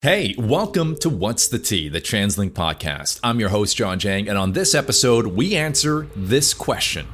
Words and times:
Hey, 0.00 0.36
welcome 0.38 0.94
to 0.98 1.08
What's 1.10 1.48
the 1.48 1.58
Tea, 1.58 1.88
the 1.88 2.00
TransLink 2.00 2.52
podcast. 2.52 3.18
I'm 3.24 3.40
your 3.40 3.48
host, 3.48 3.76
Jawn 3.76 3.98
Jang, 3.98 4.28
and 4.28 4.38
on 4.38 4.52
this 4.52 4.72
episode, 4.72 5.26
we 5.26 5.56
answer 5.56 6.06
this 6.14 6.54
question 6.54 7.06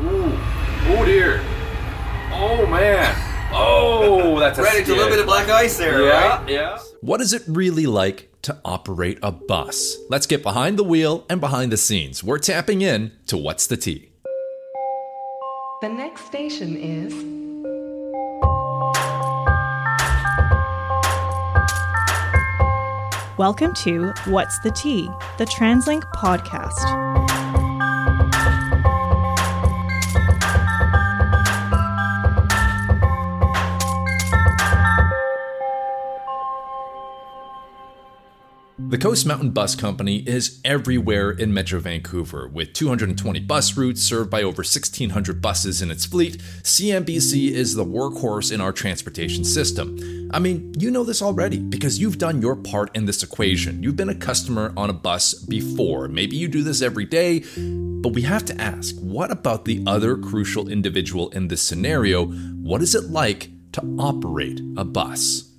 Ooh, 0.00 0.30
oh 0.30 1.02
dear. 1.04 1.40
Oh 2.32 2.64
man. 2.70 3.50
Oh, 3.52 4.38
that's 4.38 4.56
a 4.56 4.62
Right, 4.62 4.78
it's 4.78 4.88
a 4.88 4.94
little 4.94 5.10
bit 5.10 5.18
of 5.18 5.26
black 5.26 5.48
ice 5.48 5.76
there, 5.78 6.04
Yeah, 6.04 6.36
right? 6.38 6.48
yeah. 6.48 6.78
What 7.00 7.20
is 7.20 7.32
it 7.32 7.42
really 7.48 7.86
like 7.86 8.30
to 8.42 8.56
operate 8.64 9.18
a 9.20 9.32
bus? 9.32 9.96
Let's 10.08 10.26
get 10.28 10.44
behind 10.44 10.78
the 10.78 10.84
wheel 10.84 11.26
and 11.28 11.40
behind 11.40 11.72
the 11.72 11.76
scenes. 11.76 12.22
We're 12.22 12.38
tapping 12.38 12.82
in 12.82 13.10
to 13.26 13.36
What's 13.36 13.66
the 13.66 13.76
Tea. 13.76 14.10
The 15.80 15.88
next 15.88 16.26
station 16.26 16.76
is 16.76 17.12
Welcome 23.42 23.74
to 23.74 24.12
What's 24.26 24.60
the 24.60 24.70
Tea, 24.70 25.10
the 25.36 25.44
TransLink 25.44 26.04
podcast. 26.12 27.11
The 38.92 38.98
Coast 38.98 39.24
Mountain 39.24 39.52
Bus 39.52 39.74
Company 39.74 40.18
is 40.28 40.60
everywhere 40.66 41.30
in 41.30 41.54
Metro 41.54 41.80
Vancouver. 41.80 42.46
With 42.46 42.74
220 42.74 43.40
bus 43.40 43.74
routes 43.74 44.02
served 44.02 44.28
by 44.28 44.42
over 44.42 44.60
1,600 44.60 45.40
buses 45.40 45.80
in 45.80 45.90
its 45.90 46.04
fleet, 46.04 46.36
CMBC 46.62 47.52
is 47.52 47.74
the 47.74 47.86
workhorse 47.86 48.52
in 48.52 48.60
our 48.60 48.70
transportation 48.70 49.44
system. 49.44 50.28
I 50.34 50.38
mean, 50.40 50.74
you 50.76 50.90
know 50.90 51.04
this 51.04 51.22
already 51.22 51.58
because 51.58 52.00
you've 52.00 52.18
done 52.18 52.42
your 52.42 52.54
part 52.54 52.94
in 52.94 53.06
this 53.06 53.22
equation. 53.22 53.82
You've 53.82 53.96
been 53.96 54.10
a 54.10 54.14
customer 54.14 54.74
on 54.76 54.90
a 54.90 54.92
bus 54.92 55.32
before. 55.32 56.06
Maybe 56.08 56.36
you 56.36 56.46
do 56.46 56.62
this 56.62 56.82
every 56.82 57.06
day, 57.06 57.44
but 57.56 58.12
we 58.12 58.20
have 58.20 58.44
to 58.44 58.60
ask 58.60 58.94
what 58.96 59.30
about 59.30 59.64
the 59.64 59.82
other 59.86 60.18
crucial 60.18 60.68
individual 60.68 61.30
in 61.30 61.48
this 61.48 61.62
scenario? 61.62 62.26
What 62.26 62.82
is 62.82 62.94
it 62.94 63.04
like 63.04 63.48
to 63.72 63.80
operate 63.98 64.60
a 64.76 64.84
bus? 64.84 65.51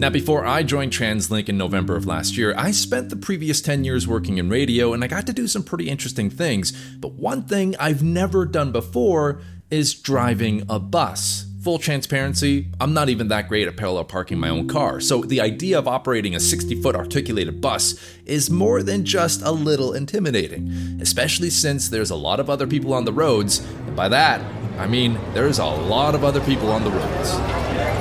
Now, 0.00 0.08
before 0.08 0.46
I 0.46 0.62
joined 0.62 0.92
TransLink 0.92 1.50
in 1.50 1.58
November 1.58 1.94
of 1.94 2.06
last 2.06 2.38
year, 2.38 2.54
I 2.56 2.70
spent 2.70 3.10
the 3.10 3.16
previous 3.16 3.60
10 3.60 3.84
years 3.84 4.08
working 4.08 4.38
in 4.38 4.48
radio 4.48 4.94
and 4.94 5.04
I 5.04 5.08
got 5.08 5.26
to 5.26 5.34
do 5.34 5.46
some 5.46 5.62
pretty 5.62 5.90
interesting 5.90 6.30
things. 6.30 6.72
But 6.72 7.12
one 7.12 7.42
thing 7.42 7.76
I've 7.78 8.02
never 8.02 8.46
done 8.46 8.72
before 8.72 9.42
is 9.70 9.92
driving 9.92 10.64
a 10.70 10.78
bus. 10.78 11.44
Full 11.62 11.78
transparency, 11.78 12.68
I'm 12.80 12.94
not 12.94 13.10
even 13.10 13.28
that 13.28 13.48
great 13.48 13.68
at 13.68 13.76
parallel 13.76 14.04
parking 14.04 14.38
my 14.38 14.48
own 14.48 14.68
car, 14.68 15.00
so 15.00 15.20
the 15.20 15.42
idea 15.42 15.78
of 15.78 15.86
operating 15.86 16.34
a 16.34 16.40
60 16.40 16.80
foot 16.80 16.96
articulated 16.96 17.60
bus 17.60 18.02
is 18.24 18.48
more 18.48 18.82
than 18.82 19.04
just 19.04 19.42
a 19.42 19.52
little 19.52 19.92
intimidating, 19.92 20.98
especially 21.02 21.50
since 21.50 21.90
there's 21.90 22.10
a 22.10 22.16
lot 22.16 22.40
of 22.40 22.48
other 22.48 22.66
people 22.66 22.94
on 22.94 23.04
the 23.04 23.12
roads, 23.12 23.58
and 23.86 23.94
by 23.94 24.08
that, 24.08 24.40
I 24.78 24.86
mean 24.86 25.18
there's 25.34 25.58
a 25.58 25.66
lot 25.66 26.14
of 26.14 26.24
other 26.24 26.40
people 26.40 26.70
on 26.70 26.84
the 26.84 26.90
roads. 26.90 27.99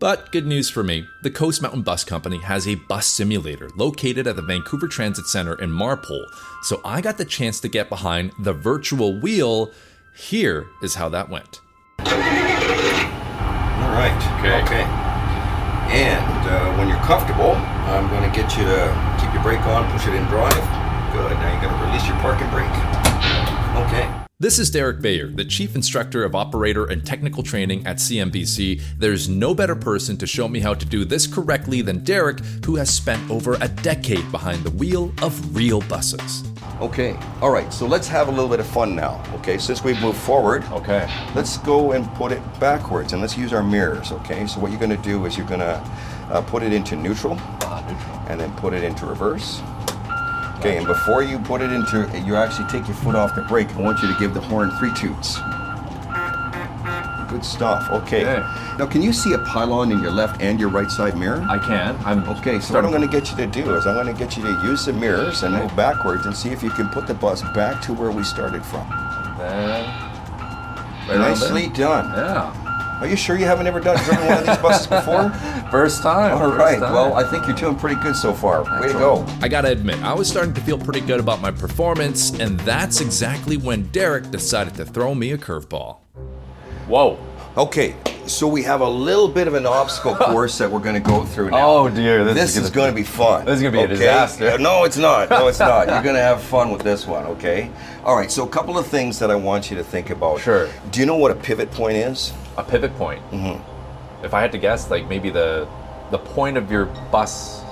But 0.00 0.32
good 0.32 0.46
news 0.46 0.70
for 0.70 0.82
me 0.82 1.06
the 1.22 1.30
Coast 1.30 1.60
Mountain 1.60 1.82
Bus 1.82 2.04
Company 2.04 2.38
has 2.38 2.66
a 2.66 2.74
bus 2.74 3.06
simulator 3.06 3.68
located 3.76 4.26
at 4.26 4.34
the 4.34 4.42
Vancouver 4.42 4.88
Transit 4.88 5.26
Center 5.26 5.54
in 5.60 5.70
Marpole, 5.70 6.24
so 6.62 6.80
I 6.86 7.02
got 7.02 7.18
the 7.18 7.26
chance 7.26 7.60
to 7.60 7.68
get 7.68 7.90
behind 7.90 8.32
the 8.40 8.54
virtual 8.54 9.20
wheel. 9.20 9.70
Here 10.16 10.66
is 10.82 10.94
how 10.94 11.10
that 11.10 11.28
went. 11.28 11.60
All 12.00 12.06
right. 13.92 14.16
Okay. 14.40 14.62
Okay. 14.62 14.84
And 15.92 16.48
uh, 16.48 16.76
when 16.78 16.88
you're 16.88 16.96
comfortable, 16.98 17.52
I'm 17.52 18.08
going 18.08 18.22
to 18.28 18.34
get 18.34 18.56
you 18.56 18.64
to 18.64 19.18
keep 19.20 19.34
your 19.34 19.42
brake 19.42 19.66
on, 19.66 19.90
push 19.92 20.06
it 20.06 20.14
in 20.14 20.24
drive. 20.26 20.54
Good. 21.12 21.32
Now 21.36 21.52
you're 21.52 21.60
going 21.60 21.78
to 21.78 21.84
release 21.86 22.06
your 22.06 22.16
parking 22.16 22.48
brake. 22.50 22.70
Okay. 23.86 24.19
This 24.42 24.58
is 24.58 24.70
Derrick 24.70 25.02
Bayer, 25.02 25.26
the 25.26 25.44
Chief 25.44 25.74
Instructor 25.74 26.24
of 26.24 26.34
Operator 26.34 26.86
and 26.86 27.04
Technical 27.04 27.42
Training 27.42 27.86
at 27.86 27.96
CMBC. 27.98 28.80
There's 28.96 29.28
no 29.28 29.52
better 29.54 29.76
person 29.76 30.16
to 30.16 30.26
show 30.26 30.48
me 30.48 30.60
how 30.60 30.72
to 30.72 30.86
do 30.86 31.04
this 31.04 31.26
correctly 31.26 31.82
than 31.82 32.02
Derrick, 32.02 32.40
who 32.64 32.76
has 32.76 32.88
spent 32.88 33.30
over 33.30 33.58
a 33.60 33.68
decade 33.68 34.32
behind 34.32 34.64
the 34.64 34.70
wheel 34.70 35.12
of 35.20 35.54
real 35.54 35.82
buses. 35.82 36.42
Okay. 36.80 37.18
All 37.42 37.50
right. 37.50 37.70
So 37.70 37.86
let's 37.86 38.08
have 38.08 38.28
a 38.28 38.30
little 38.30 38.48
bit 38.48 38.60
of 38.60 38.66
fun 38.66 38.96
now. 38.96 39.22
Okay. 39.34 39.58
Since 39.58 39.84
we've 39.84 40.00
moved 40.00 40.16
forward, 40.18 40.64
Okay. 40.72 41.06
let's 41.34 41.58
go 41.58 41.92
and 41.92 42.06
put 42.14 42.32
it 42.32 42.40
backwards 42.58 43.12
and 43.12 43.20
let's 43.20 43.36
use 43.36 43.52
our 43.52 43.62
mirrors. 43.62 44.10
Okay. 44.10 44.46
So 44.46 44.58
what 44.58 44.70
you're 44.70 44.80
going 44.80 44.96
to 44.96 45.02
do 45.06 45.26
is 45.26 45.36
you're 45.36 45.46
going 45.46 45.60
to 45.60 45.86
uh, 46.30 46.40
put 46.46 46.62
it 46.62 46.72
into 46.72 46.96
neutral 46.96 47.36
Ah, 47.62 47.84
neutral. 47.86 48.24
and 48.30 48.40
then 48.40 48.50
put 48.56 48.72
it 48.72 48.84
into 48.84 49.04
reverse. 49.04 49.60
Okay, 50.60 50.76
and 50.76 50.86
before 50.86 51.22
you 51.22 51.38
put 51.38 51.62
it 51.62 51.72
into, 51.72 52.06
you 52.26 52.36
actually 52.36 52.68
take 52.68 52.86
your 52.86 52.96
foot 52.96 53.14
off 53.14 53.34
the 53.34 53.40
brake. 53.40 53.74
I 53.76 53.80
want 53.80 54.02
you 54.02 54.12
to 54.12 54.18
give 54.20 54.34
the 54.34 54.42
horn 54.42 54.70
three 54.72 54.92
toots. 54.92 55.38
Good 57.30 57.42
stuff. 57.42 57.90
Okay. 57.90 58.26
Okay. 58.26 58.46
Now, 58.78 58.86
can 58.86 59.00
you 59.00 59.14
see 59.14 59.32
a 59.32 59.38
pylon 59.38 59.90
in 59.90 60.00
your 60.00 60.10
left 60.10 60.42
and 60.42 60.60
your 60.60 60.68
right 60.68 60.90
side 60.90 61.16
mirror? 61.16 61.42
I 61.48 61.56
can. 61.56 61.96
I'm 62.04 62.28
Okay, 62.28 62.60
so 62.60 62.74
what 62.74 62.84
I'm 62.84 62.90
going 62.90 63.00
to 63.00 63.08
get 63.08 63.30
you 63.30 63.38
to 63.38 63.46
do 63.46 63.74
is 63.74 63.86
I'm 63.86 63.94
going 63.94 64.06
to 64.06 64.12
get 64.12 64.36
you 64.36 64.42
to 64.42 64.52
use 64.62 64.84
the 64.84 64.92
mirrors 64.92 65.44
and 65.44 65.54
move 65.54 65.74
backwards 65.74 66.26
and 66.26 66.36
see 66.36 66.50
if 66.50 66.62
you 66.62 66.68
can 66.68 66.90
put 66.90 67.06
the 67.06 67.14
bus 67.14 67.40
back 67.54 67.80
to 67.84 67.94
where 67.94 68.10
we 68.10 68.22
started 68.22 68.62
from. 68.62 68.86
Then, 69.38 69.86
right 71.08 71.16
Nicely 71.16 71.68
done. 71.70 72.10
Yeah. 72.10 72.69
Are 73.00 73.06
you 73.06 73.16
sure 73.16 73.38
you 73.38 73.46
haven't 73.46 73.66
ever 73.66 73.80
done 73.80 73.96
driven 74.04 74.26
one 74.26 74.38
of 74.38 74.46
these 74.46 74.56
buses 74.58 74.86
before? 74.86 75.30
First 75.70 76.02
time. 76.02 76.32
All 76.32 76.50
first 76.50 76.58
right. 76.58 76.78
time. 76.78 76.92
Well, 76.92 77.14
I 77.14 77.24
think 77.24 77.46
you're 77.46 77.56
doing 77.56 77.76
pretty 77.76 77.98
good 78.02 78.14
so 78.14 78.34
far. 78.34 78.62
Way 78.78 78.88
to 78.88 78.92
go. 78.92 79.24
I 79.40 79.48
gotta 79.48 79.70
admit, 79.70 80.02
I 80.02 80.12
was 80.12 80.28
starting 80.28 80.52
to 80.52 80.60
feel 80.60 80.76
pretty 80.76 81.00
good 81.00 81.18
about 81.18 81.40
my 81.40 81.50
performance, 81.50 82.38
and 82.38 82.60
that's 82.60 83.00
exactly 83.00 83.56
when 83.56 83.84
Derrick 83.84 84.30
decided 84.30 84.74
to 84.74 84.84
throw 84.84 85.14
me 85.14 85.30
a 85.30 85.38
curveball. 85.38 85.98
Whoa. 86.88 87.18
Okay, 87.56 87.94
so 88.30 88.46
we 88.48 88.62
have 88.62 88.80
a 88.80 88.88
little 88.88 89.28
bit 89.28 89.46
of 89.48 89.54
an 89.54 89.66
obstacle 89.66 90.14
course 90.32 90.58
that 90.58 90.70
we're 90.70 90.78
going 90.80 90.94
to 90.94 91.00
go 91.00 91.24
through 91.24 91.50
now. 91.50 91.68
Oh, 91.68 91.88
dear, 91.88 92.24
this 92.24 92.34
This, 92.34 92.56
is 92.56 92.64
is, 92.64 92.70
gonna- 92.70 92.92
be 92.92 93.02
fun. 93.02 93.44
this 93.44 93.56
is 93.56 93.62
gonna 93.62 93.76
be 93.76 93.82
a 93.82 93.88
disaster. 93.88 94.56
No, 94.58 94.84
it's 94.84 94.96
not. 94.96 95.30
No, 95.30 95.48
it's 95.48 95.58
not. 95.58 95.88
You're 95.88 96.02
going 96.02 96.14
to 96.14 96.22
have 96.22 96.42
fun 96.42 96.70
with 96.70 96.82
this 96.82 97.06
one, 97.06 97.24
okay? 97.26 97.70
All 98.04 98.16
right, 98.16 98.30
so 98.30 98.44
a 98.44 98.48
couple 98.48 98.78
of 98.78 98.86
things 98.86 99.18
that 99.18 99.30
I 99.30 99.34
want 99.34 99.70
you 99.70 99.76
to 99.76 99.84
think 99.84 100.10
about. 100.10 100.40
Sure. 100.40 100.68
Do 100.90 101.00
you 101.00 101.06
know 101.06 101.16
what 101.16 101.30
a 101.30 101.34
pivot 101.34 101.70
point 101.70 101.96
is? 101.96 102.32
A 102.56 102.64
pivot 102.64 102.94
point. 102.96 103.22
Mm-hmm. 103.30 104.24
If 104.24 104.34
I 104.34 104.40
had 104.40 104.52
to 104.52 104.58
guess, 104.58 104.90
like 104.90 105.08
maybe 105.08 105.30
the 105.30 105.66
the 106.10 106.18
point 106.18 106.56
of 106.56 106.70
your 106.70 106.86
bus 107.12 107.62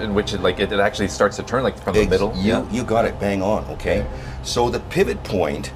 in 0.00 0.14
which 0.14 0.32
it 0.32 0.40
like 0.40 0.58
it, 0.60 0.72
it 0.72 0.80
actually 0.80 1.08
starts 1.08 1.36
to 1.36 1.42
turn 1.42 1.62
like 1.62 1.78
from 1.78 1.94
the 1.94 2.06
middle. 2.06 2.34
You, 2.36 2.66
you 2.70 2.82
got 2.84 3.04
it 3.04 3.18
bang 3.20 3.42
on, 3.42 3.64
okay? 3.66 4.06
So 4.42 4.68
the 4.70 4.80
pivot 4.80 5.22
point, 5.24 5.72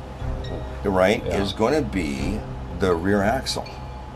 right, 0.84 1.24
Yeah. 1.24 1.42
is 1.42 1.52
going 1.52 1.74
to 1.74 1.82
be 1.88 2.38
the 2.84 2.94
rear 2.94 3.22
axle. 3.22 3.66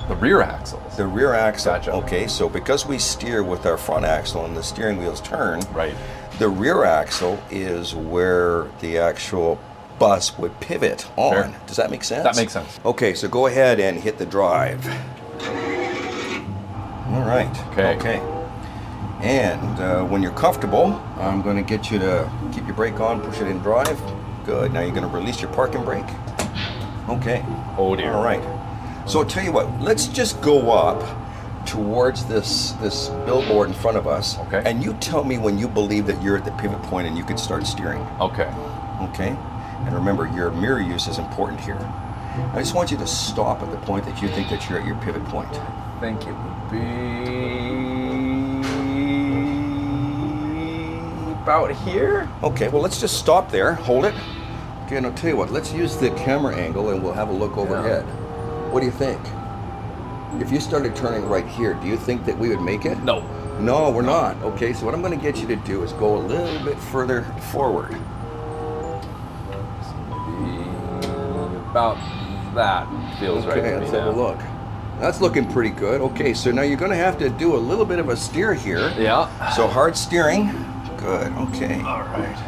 The 0.09 0.15
rear 0.17 0.43
axle. 0.43 0.83
The 0.97 1.07
rear 1.07 1.33
axle. 1.33 1.73
Gotcha. 1.73 1.93
Okay, 1.93 2.27
so 2.27 2.49
because 2.49 2.87
we 2.87 2.99
steer 2.99 3.43
with 3.43 3.65
our 3.65 3.79
front 3.79 4.05
axle 4.05 4.45
and 4.45 4.55
the 4.57 4.63
steering 4.63 4.99
wheels 4.99 5.21
turn, 5.21 5.61
Right. 5.73 5.95
The 6.39 6.49
rear 6.49 6.85
axle 6.85 7.43
is 7.51 7.95
where 7.95 8.69
the 8.81 8.99
actual 8.99 9.59
bus 9.99 10.39
would 10.39 10.61
pivot 10.61 11.09
on. 11.17 11.33
Sure. 11.33 11.55
Does 11.67 11.77
that 11.79 11.91
make 11.91 12.05
sense? 12.05 12.23
That 12.23 12.37
makes 12.37 12.53
sense. 12.53 12.79
Okay, 12.85 13.15
so 13.15 13.27
go 13.27 13.47
ahead 13.47 13.81
and 13.81 13.99
hit 13.99 14.19
the 14.19 14.27
drive. 14.27 14.87
All 17.09 17.23
right. 17.23 17.51
Okay. 17.73 17.97
Okay. 17.97 18.21
And 19.21 19.81
uh, 19.81 20.05
when 20.05 20.23
you're 20.23 20.31
comfortable, 20.33 20.93
I'm 21.17 21.43
going 21.43 21.57
to 21.57 21.63
get 21.63 21.91
you 21.91 21.99
to 21.99 22.31
keep 22.53 22.67
your 22.67 22.77
brake 22.77 23.01
on, 23.01 23.21
push 23.21 23.41
it 23.41 23.49
in 23.49 23.59
drive. 23.59 24.01
Good. 24.45 24.73
Now 24.73 24.83
you're 24.83 24.95
going 24.95 25.03
to 25.03 25.09
release 25.09 25.41
your 25.41 25.51
parking 25.53 25.85
brake. 25.85 26.05
Okay. 27.09 27.43
Oh 27.79 27.97
dear. 27.97 28.13
All 28.13 28.23
right. 28.23 28.58
So 29.09 29.21
I'll 29.21 29.27
tell 29.27 29.43
you 29.43 29.53
what. 29.53 29.81
Let's 29.81 30.07
just 30.07 30.39
go 30.43 30.71
up 30.71 31.03
towards 31.67 32.27
this 32.27 32.73
this 32.73 33.09
billboard 33.25 33.69
in 33.69 33.75
front 33.75 33.97
of 33.97 34.07
us. 34.07 34.39
Okay. 34.41 34.63
And 34.67 34.85
you 34.85 34.93
tell 34.95 35.25
me 35.25 35.39
when 35.39 35.57
you 35.59 35.67
believe 35.67 36.07
that 36.07 36.23
you're 36.23 36.37
at 36.37 36.45
the 36.45 36.51
pivot 36.53 36.83
point 36.83 37.07
and 37.07 37.17
you 37.17 37.25
can 37.25 37.39
start 37.39 37.67
steering. 37.67 38.03
Okay. 38.21 38.53
Okay. 39.01 39.35
And 39.87 39.95
remember, 39.95 40.27
your 40.35 40.51
mirror 40.51 40.81
use 40.81 41.09
is 41.09 41.19
important 41.19 41.59
here. 41.61 41.79
I 42.53 42.59
just 42.59 42.75
want 42.75 42.91
you 42.91 42.99
to 42.99 43.07
stop 43.07 43.63
at 43.63 43.71
the 43.71 43.79
point 43.79 44.05
that 44.05 44.21
you 44.21 44.29
think 44.29 44.51
that 44.51 44.69
you're 44.69 44.79
at 44.79 44.87
your 44.87 44.97
pivot 44.97 45.25
point. 45.25 45.49
I 45.55 46.01
think 46.01 46.27
it 46.27 46.35
would 46.35 46.71
be 46.71 46.79
about 51.43 51.71
here. 51.71 52.29
Okay. 52.43 52.69
Well, 52.69 52.83
let's 52.83 53.01
just 53.01 53.19
stop 53.19 53.51
there. 53.51 53.73
Hold 53.73 54.05
it. 54.05 54.15
Okay. 54.85 54.97
And 54.97 55.07
I'll 55.07 55.15
tell 55.15 55.31
you 55.31 55.37
what. 55.37 55.51
Let's 55.51 55.73
use 55.73 55.97
the 55.97 56.11
camera 56.11 56.55
angle 56.55 56.91
and 56.91 57.03
we'll 57.03 57.15
have 57.15 57.31
a 57.31 57.33
look 57.33 57.57
overhead. 57.57 58.05
What 58.71 58.81
do 58.81 58.87
you 58.87 58.93
think? 58.93 59.21
If 60.43 60.53
you 60.53 60.61
started 60.61 60.95
turning 60.95 61.27
right 61.29 61.47
here, 61.47 61.75
do 61.75 61.87
you 61.87 61.97
think 61.97 62.25
that 62.27 62.39
we 62.39 62.49
would 62.51 62.61
make 62.61 62.85
it? 62.85 62.99
No. 63.03 63.21
No, 63.59 63.91
we're 63.91 64.03
not. 64.03 64.37
Okay, 64.43 64.73
so 64.73 64.85
what 64.85 64.95
I'm 64.95 65.01
going 65.03 65.19
to 65.19 65.23
get 65.23 65.39
you 65.41 65.49
to 65.49 65.57
do 65.57 65.83
is 65.83 65.93
go 65.95 66.17
a 66.17 66.23
little 66.23 66.65
bit 66.65 66.79
further 66.79 67.23
forward. 67.51 67.97
About 71.71 71.97
That 72.55 72.87
feels 73.21 73.45
right 73.47 73.59
Okay, 73.59 73.71
to 73.71 73.75
me 73.77 73.81
let's 73.81 73.93
have 73.93 74.05
now. 74.05 74.11
a 74.11 74.17
look. 74.17 74.39
That's 75.01 75.21
looking 75.21 75.51
pretty 75.53 75.71
good. 75.71 76.01
Okay, 76.01 76.35
so 76.35 76.51
now 76.51 76.63
you're 76.63 76.77
going 76.79 76.91
to 76.91 76.97
have 76.97 77.19
to 77.19 77.29
do 77.31 77.55
a 77.57 77.59
little 77.59 77.85
bit 77.85 77.99
of 77.99 78.09
a 78.09 78.17
steer 78.17 78.55
here. 78.55 78.93
Yeah. 78.99 79.29
So 79.55 79.67
hard 79.69 79.97
steering. 79.97 80.47
Good. 80.97 81.33
Okay. 81.33 81.81
All 81.83 82.01
right. 82.03 82.48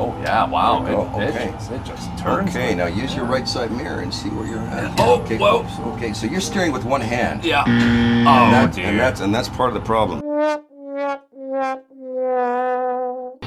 Oh 0.00 0.16
yeah! 0.22 0.46
Wow. 0.48 0.86
It, 0.86 0.92
Oh, 0.92 1.22
okay. 1.22 1.50
just, 1.52 1.70
it 1.72 1.84
just 1.84 2.16
turns. 2.18 2.50
Okay, 2.50 2.74
now 2.74 2.86
use 2.86 3.14
your 3.14 3.24
right 3.24 3.48
side 3.48 3.72
mirror 3.72 4.00
and 4.00 4.14
see 4.14 4.28
where 4.28 4.46
you're 4.46 4.58
at. 4.60 4.94
Oh, 5.00 5.20
okay, 5.22 5.36
whoa. 5.38 5.64
close. 5.64 5.94
Okay, 5.96 6.12
so 6.12 6.26
you're 6.26 6.40
steering 6.40 6.72
with 6.72 6.84
one 6.84 7.00
hand. 7.00 7.44
Yeah. 7.44 7.64
And, 7.66 8.28
Oh 8.28 8.50
that- 8.50 8.72
dear. 8.74 8.86
and 8.86 8.98
that's 8.98 9.20
and 9.20 9.34
that's 9.34 9.48
part 9.48 9.68
of 9.70 9.74
the 9.74 9.80
problem. 9.80 10.20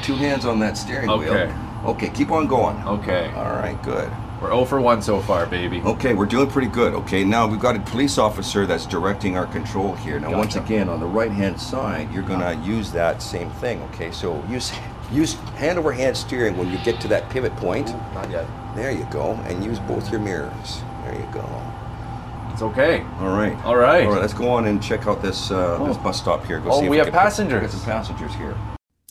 Two 0.04 0.16
hands 0.16 0.46
on 0.46 0.60
that 0.60 0.78
steering 0.78 1.10
Okay. 1.10 1.46
wheel. 1.48 1.92
Okay, 1.92 2.10
keep 2.10 2.32
on 2.32 2.48
going. 2.48 2.76
okay. 2.86 3.32
All 3.36 3.54
right, 3.56 3.82
good. 3.84 4.12
We're 4.42 4.50
0 4.50 4.66
for 4.66 4.82
1 4.82 5.04
so 5.04 5.20
far, 5.22 5.46
baby. 5.46 5.82
Okay, 5.86 6.16
we're 6.16 6.26
doing 6.26 6.48
pretty 6.50 6.68
good. 6.68 6.94
Okay, 6.96 7.24
now 7.24 7.46
we've 7.48 7.60
got 7.60 7.76
a 7.76 7.80
police 7.80 8.18
officer 8.18 8.66
that's 8.66 8.88
directing 8.88 9.38
our 9.38 9.46
control 9.46 9.94
here. 9.96 10.20
Now, 10.20 10.36
once 10.36 10.56
again, 10.56 10.90
on 10.90 11.00
the 11.00 11.06
right-hand 11.06 11.60
side, 11.62 12.12
you're 12.12 12.24
gonna 12.24 12.46
uh-huh. 12.46 12.66
use 12.66 12.92
that 12.92 13.22
same 13.22 13.52
thing. 13.52 13.82
Okay, 13.94 14.10
so 14.12 14.44
use 14.50 14.72
use 15.12 15.34
hand 15.58 15.78
over 15.78 15.92
hand 15.92 16.16
steering 16.18 16.58
when 16.58 16.70
you 16.72 16.78
get 16.80 17.00
to 17.02 17.08
that 17.10 17.30
pivot 17.30 17.56
point. 17.58 17.88
Not 18.14 18.30
yet. 18.32 18.46
There 18.76 18.92
you 18.92 19.06
go, 19.12 19.34
and 19.46 19.64
use 19.64 19.80
both 19.80 20.10
your 20.12 20.20
mirrors. 20.22 20.82
There 21.04 21.16
you 21.16 21.28
go. 21.34 21.48
It's 22.54 22.62
okay. 22.62 23.02
All 23.20 23.30
right. 23.30 23.56
All 23.66 23.76
right. 23.76 24.06
All 24.06 24.12
right. 24.14 24.22
Let's 24.22 24.34
go 24.34 24.50
on 24.50 24.66
and 24.68 24.82
check 24.84 25.08
out 25.08 25.22
this 25.22 25.52
uh, 25.52 25.78
this 25.86 25.98
Oh. 25.98 26.04
bus 26.04 26.20
stop 26.20 26.46
here. 26.46 26.60
Go 26.60 26.72
Oh, 26.72 26.80
see 26.80 26.86
if 26.86 26.92
we 26.92 26.98
can 26.98 27.06
have 27.06 27.14
pick- 27.14 27.22
passengers. 27.22 27.62
Get 27.62 27.72
some 27.72 27.82
passengers 27.82 28.34
here. 28.36 28.56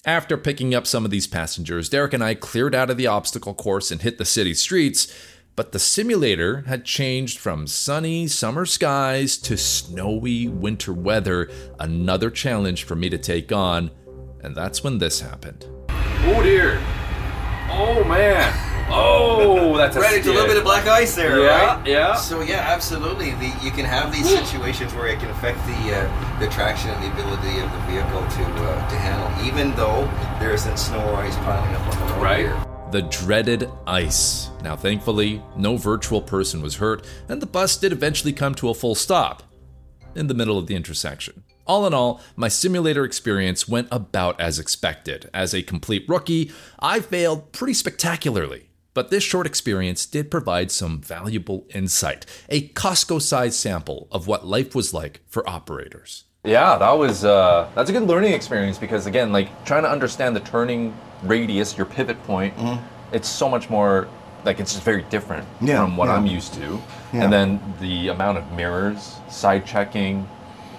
After 0.07 0.37
picking 0.39 0.75
up 0.75 0.87
some 0.87 1.05
of 1.05 1.11
these 1.11 1.27
passengers, 1.27 1.89
Derrick 1.91 2.15
and 2.15 2.25
I 2.25 2.35
cleared 2.35 2.75
out 2.75 2.89
of 2.91 2.97
the 2.97 3.07
obstacle 3.07 3.53
course 3.53 3.91
and 3.91 4.01
hit 4.01 4.17
the 4.19 4.25
city 4.25 4.55
streets. 4.55 5.13
But 5.57 5.73
the 5.73 5.79
simulator 5.79 6.63
had 6.69 6.87
changed 6.87 7.39
from 7.39 7.67
sunny 7.67 8.27
summer 8.29 8.65
skies 8.65 9.37
to 9.39 9.59
snowy 9.59 10.49
winter 10.49 10.93
weather, 10.95 11.51
another 11.79 12.31
challenge 12.31 12.85
for 12.85 12.95
me 12.97 13.11
to 13.11 13.19
take 13.19 13.53
on. 13.53 13.91
And 14.43 14.57
that's 14.57 14.83
when 14.83 14.99
this 14.99 15.21
happened. 15.21 15.67
Oh 16.23 16.43
dear. 16.43 16.79
Oh 17.71 18.05
man. 18.05 18.67
Oh, 18.93 19.77
that's 19.77 19.95
a 19.95 20.01
Right, 20.01 20.17
it's 20.17 20.27
a 20.27 20.33
little 20.33 20.49
bit 20.49 20.57
of 20.57 20.65
black 20.65 20.85
ice 20.89 21.15
there, 21.15 21.41
Yeah, 21.41 21.77
right? 21.77 21.87
yeah. 21.87 22.15
So 22.17 22.41
yeah, 22.41 22.57
absolutely. 22.57 23.31
The, 23.33 23.47
you 23.63 23.71
can 23.71 23.85
have 23.85 24.13
these 24.13 24.29
situations 24.29 24.93
where 24.95 25.07
it 25.07 25.21
can 25.21 25.31
affect 25.31 25.59
the 25.67 25.95
uh, 25.97 26.39
the 26.41 26.49
traction 26.49 26.91
and 26.91 27.05
the 27.05 27.13
ability 27.13 27.61
of 27.61 27.71
the 27.73 27.79
vehicle 27.87 28.21
to 28.21 28.45
uh, 28.65 28.89
to 28.91 28.97
handle, 28.97 29.47
even 29.47 29.75
though 29.77 30.11
there 30.41 30.53
isn't 30.53 30.77
snow 30.77 30.99
or 31.11 31.15
ice 31.17 31.37
piling 31.37 31.73
up 31.77 31.87
on 31.87 32.07
the 32.09 32.15
road 32.15 32.23
Right. 32.23 32.39
here. 32.47 32.65
The 32.91 33.03
dreaded 33.03 33.71
ice. 33.87 34.51
Now, 34.65 34.75
thankfully, 34.75 35.41
no 35.57 35.77
virtual 35.77 36.21
person 36.21 36.61
was 36.61 36.75
hurt, 36.77 37.07
and 37.29 37.41
the 37.41 37.47
bus 37.47 37.77
did 37.77 37.93
eventually 37.93 38.33
come 38.33 38.57
to 38.57 38.69
a 38.71 38.75
full 38.75 38.97
stop 38.97 39.45
in 40.17 40.27
the 40.27 40.35
middle 40.35 40.59
of 40.59 40.67
the 40.67 40.75
intersection. 40.75 41.45
All 41.71 41.87
in 41.87 41.95
all, 41.95 42.21
my 42.35 42.49
simulator 42.49 43.05
experience 43.05 43.69
went 43.69 43.87
about 43.93 44.41
as 44.41 44.59
expected. 44.59 45.31
As 45.33 45.55
a 45.55 45.63
complete 45.63 46.05
rookie, 46.09 46.51
I 46.81 46.99
failed 46.99 47.53
pretty 47.53 47.75
spectacularly. 47.75 48.71
But 48.93 49.11
this 49.11 49.23
short 49.23 49.47
experience 49.47 50.05
did 50.05 50.33
provide 50.33 50.73
some 50.73 51.01
valuable 51.01 51.69
insight, 51.73 52.27
a 52.49 52.71
Costco 52.71 53.23
sized 53.23 53.55
sample 53.55 54.09
of 54.11 54.27
what 54.27 54.45
life 54.45 54.75
was 54.75 54.93
like 54.93 55.21
for 55.29 55.49
operators. 55.49 56.25
Yeah, 56.43 56.77
that 56.77 56.99
was 56.99 57.25
uh, 57.25 57.69
that's 57.77 57.89
a 57.89 57.93
good 57.93 58.03
learning 58.03 58.33
experience 58.33 58.77
because 58.77 59.07
again, 59.07 59.31
like 59.31 59.65
trying 59.65 59.85
to 59.85 59.91
understand 59.93 60.35
the 60.35 60.41
turning 60.41 60.93
radius, 61.23 61.77
your 61.77 61.87
pivot 61.87 62.21
point, 62.25 62.53
it's 63.13 63.29
so 63.29 63.49
much 63.49 63.71
more 63.71 64.09
like 64.45 64.59
it's 64.59 64.73
just 64.73 64.85
very 64.85 65.03
different 65.03 65.47
Yeah, 65.61 65.85
from 65.85 65.97
what 65.97 66.09
yeah. 66.09 66.17
I'm 66.17 66.27
used 66.27 66.53
to. 66.55 66.81
Yeah. 67.13 67.23
And 67.23 67.33
then 67.33 67.61
the 67.79 68.09
amount 68.09 68.39
of 68.39 68.51
mirrors, 68.55 69.15
side 69.29 69.65
checking, 69.67 70.27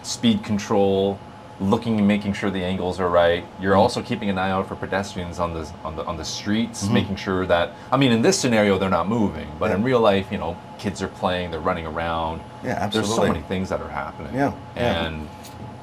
speed 0.04 0.44
control, 0.44 1.20
looking 1.60 2.00
and 2.00 2.08
making 2.08 2.34
sure 2.34 2.50
the 2.50 2.64
angles 2.64 3.00
are 3.00 3.08
right. 3.10 3.46
You're 3.60 3.74
Mm-hmm. 3.74 3.80
also 3.82 4.02
keeping 4.02 4.30
an 4.30 4.38
eye 4.38 4.50
out 4.50 4.68
for 4.68 4.76
pedestrians 4.76 5.40
on 5.40 5.54
the 5.54 5.72
on 5.84 5.96
the 5.96 6.04
on 6.06 6.18
the 6.18 6.26
streets, 6.26 6.88
making 6.90 7.16
sure 7.18 7.46
that 7.46 7.74
I 7.92 7.98
mean 7.98 8.12
in 8.12 8.22
this 8.22 8.40
scenario 8.40 8.78
they're 8.80 8.90
not 8.90 9.08
moving, 9.08 9.48
but 9.60 9.70
in 9.72 9.84
real 9.84 10.00
life, 10.00 10.32
you 10.32 10.38
know, 10.40 10.58
kids 10.80 11.02
are 11.04 11.08
playing, 11.08 11.52
they're 11.52 11.60
running 11.60 11.86
around. 11.86 12.42
Yeah, 12.64 12.72
absolutely. 12.72 13.00
There's 13.10 13.16
so 13.16 13.28
many 13.34 13.42
things 13.48 13.70
that 13.70 13.80
are 13.82 13.90
happening. 13.90 14.34
Yeah, 14.34 14.54
yeah. 14.76 15.08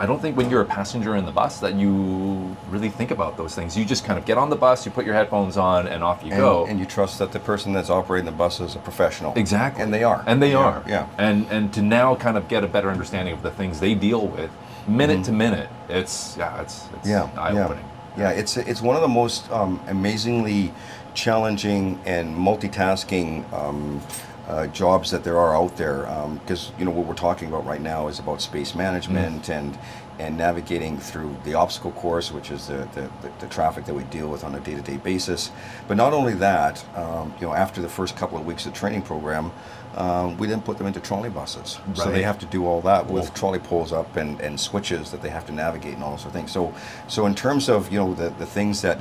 I 0.00 0.06
don't 0.06 0.20
think 0.22 0.36
when 0.36 0.48
you're 0.48 0.60
a 0.60 0.64
passenger 0.64 1.16
in 1.16 1.24
the 1.26 1.32
bus 1.32 1.58
that 1.58 1.74
you 1.74 2.56
really 2.70 2.88
think 2.88 3.10
about 3.10 3.36
those 3.36 3.54
things. 3.56 3.76
You 3.76 3.84
just 3.84 4.04
kind 4.04 4.16
of 4.18 4.24
get 4.24 4.38
on 4.38 4.48
the 4.48 4.56
bus, 4.56 4.86
you 4.86 4.92
put 4.92 5.04
your 5.04 5.14
headphones 5.14 5.56
on, 5.56 5.88
and 5.88 6.04
off 6.04 6.22
you 6.22 6.30
And, 6.30 6.40
go. 6.40 6.66
and 6.66 6.78
you 6.78 6.86
trust 6.86 7.18
that 7.18 7.32
the 7.32 7.40
person 7.40 7.72
that's 7.72 7.90
operating 7.90 8.24
the 8.26 8.30
bus 8.32 8.60
is 8.60 8.76
a 8.76 8.78
professional. 8.78 9.32
exactly. 9.36 9.82
And 9.82 9.92
they 9.92 10.04
are. 10.04 10.22
And 10.26 10.40
they 10.40 10.52
Yeah, 10.52 10.58
are. 10.58 10.84
Yeah. 10.86 11.08
And 11.18 11.46
and 11.50 11.72
to 11.74 11.82
now 11.82 12.14
kind 12.14 12.36
of 12.36 12.46
get 12.48 12.62
a 12.62 12.68
better 12.68 12.90
understanding 12.90 13.34
of 13.34 13.42
the 13.42 13.50
things 13.50 13.80
they 13.80 13.94
deal 13.94 14.26
with, 14.28 14.50
minute 14.86 15.24
to 15.24 15.32
minute, 15.32 15.68
it's 15.88 16.36
yeah, 16.38 16.60
it's 16.62 16.86
it's 16.96 17.08
yeah, 17.08 17.28
eye 17.36 17.50
opening. 17.50 17.84
Yeah, 18.16 18.30
yeah. 18.30 18.38
It's 18.40 18.56
it's 18.56 18.80
one 18.80 18.94
of 18.94 19.02
the 19.02 19.08
most 19.08 19.50
um, 19.50 19.80
amazingly 19.88 20.72
challenging 21.14 21.98
and 22.06 22.36
multitasking 22.36 23.52
um, 23.52 24.00
uh, 24.48 24.66
jobs 24.68 25.10
that 25.10 25.22
there 25.24 25.38
are 25.38 25.54
out 25.54 25.76
there. 25.76 26.00
Because 26.40 26.72
you 26.78 26.84
know 26.84 26.90
what 26.90 27.06
we're 27.06 27.14
talking 27.14 27.48
about 27.48 27.66
right 27.66 27.80
now 27.80 28.08
is 28.08 28.18
about 28.18 28.40
space 28.40 28.74
management 28.74 29.44
Mm. 29.44 29.58
and 29.58 29.78
and 30.20 30.36
navigating 30.36 30.98
through 30.98 31.36
the 31.44 31.54
obstacle 31.54 31.92
course, 31.92 32.32
which 32.32 32.50
is 32.50 32.66
the 32.66 32.88
the, 32.94 33.08
the, 33.38 33.46
traffic 33.46 33.84
that 33.84 33.94
we 33.94 34.02
deal 34.04 34.28
with 34.28 34.42
on 34.42 34.54
a 34.54 34.60
day-to-day 34.60 34.96
basis. 34.96 35.52
But 35.86 35.96
not 35.96 36.12
only 36.12 36.34
that, 36.34 36.84
um, 36.96 37.32
you 37.40 37.46
know, 37.46 37.54
after 37.54 37.80
the 37.80 37.88
first 37.88 38.16
couple 38.16 38.36
of 38.36 38.44
weeks 38.44 38.66
of 38.66 38.72
training 38.72 39.02
program. 39.02 39.52
Um, 39.96 40.36
we 40.36 40.46
then 40.46 40.60
put 40.60 40.78
them 40.78 40.86
into 40.86 41.00
trolley 41.00 41.30
buses, 41.30 41.78
so 41.94 42.10
they 42.10 42.22
have 42.22 42.38
to 42.40 42.46
do 42.46 42.66
all 42.66 42.82
that 42.82 43.06
with 43.10 43.32
trolley 43.34 43.58
poles 43.58 43.90
up 43.90 44.16
and, 44.16 44.38
and 44.40 44.60
switches 44.60 45.10
that 45.10 45.22
they 45.22 45.30
have 45.30 45.44
to 45.46 45.52
navigate 45.52 45.94
and 45.94 46.04
all 46.04 46.10
those 46.10 46.20
sort 46.20 46.34
of 46.34 46.40
things. 46.40 46.52
So, 46.52 46.72
so 47.08 47.26
in 47.26 47.34
terms 47.34 47.68
of 47.68 47.90
you 47.90 47.98
know 47.98 48.14
the, 48.14 48.28
the 48.38 48.46
things 48.46 48.82
that 48.82 49.00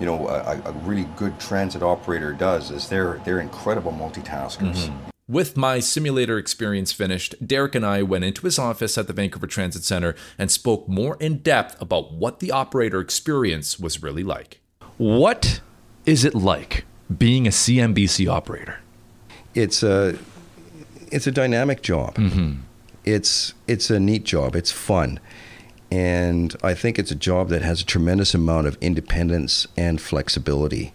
you 0.00 0.06
know 0.06 0.28
a, 0.28 0.60
a 0.64 0.72
really 0.84 1.08
good 1.16 1.38
transit 1.38 1.82
operator 1.82 2.32
does 2.32 2.70
is 2.70 2.88
they're 2.88 3.20
they're 3.24 3.40
incredible 3.40 3.92
multitaskers. 3.92 4.86
Mm-hmm. 4.86 5.08
With 5.28 5.58
my 5.58 5.78
simulator 5.80 6.38
experience 6.38 6.90
finished, 6.92 7.34
Derrick 7.46 7.74
and 7.74 7.84
I 7.84 8.02
went 8.02 8.24
into 8.24 8.42
his 8.42 8.58
office 8.58 8.96
at 8.96 9.08
the 9.08 9.12
Vancouver 9.12 9.46
Transit 9.46 9.84
Center 9.84 10.14
and 10.38 10.50
spoke 10.50 10.88
more 10.88 11.18
in 11.20 11.38
depth 11.38 11.80
about 11.82 12.14
what 12.14 12.40
the 12.40 12.50
operator 12.50 12.98
experience 12.98 13.78
was 13.78 14.02
really 14.02 14.24
like. 14.24 14.60
What 14.96 15.60
is 16.06 16.24
it 16.24 16.34
like 16.34 16.86
being 17.16 17.46
a 17.46 17.50
CMBC 17.50 18.26
operator? 18.26 18.80
It's 19.54 19.82
a 19.82 20.18
it's 21.12 21.26
a 21.26 21.32
dynamic 21.32 21.82
job. 21.82 22.14
Mm-hmm. 22.14 22.60
It's 23.04 23.52
it's 23.66 23.90
a 23.90 24.00
neat 24.00 24.24
job. 24.24 24.56
It's 24.56 24.72
fun, 24.72 25.20
and 25.90 26.54
I 26.62 26.74
think 26.74 26.98
it's 26.98 27.10
a 27.10 27.16
job 27.16 27.48
that 27.48 27.62
has 27.62 27.80
a 27.80 27.86
tremendous 27.86 28.34
amount 28.34 28.66
of 28.66 28.76
independence 28.80 29.66
and 29.76 30.00
flexibility. 30.00 30.92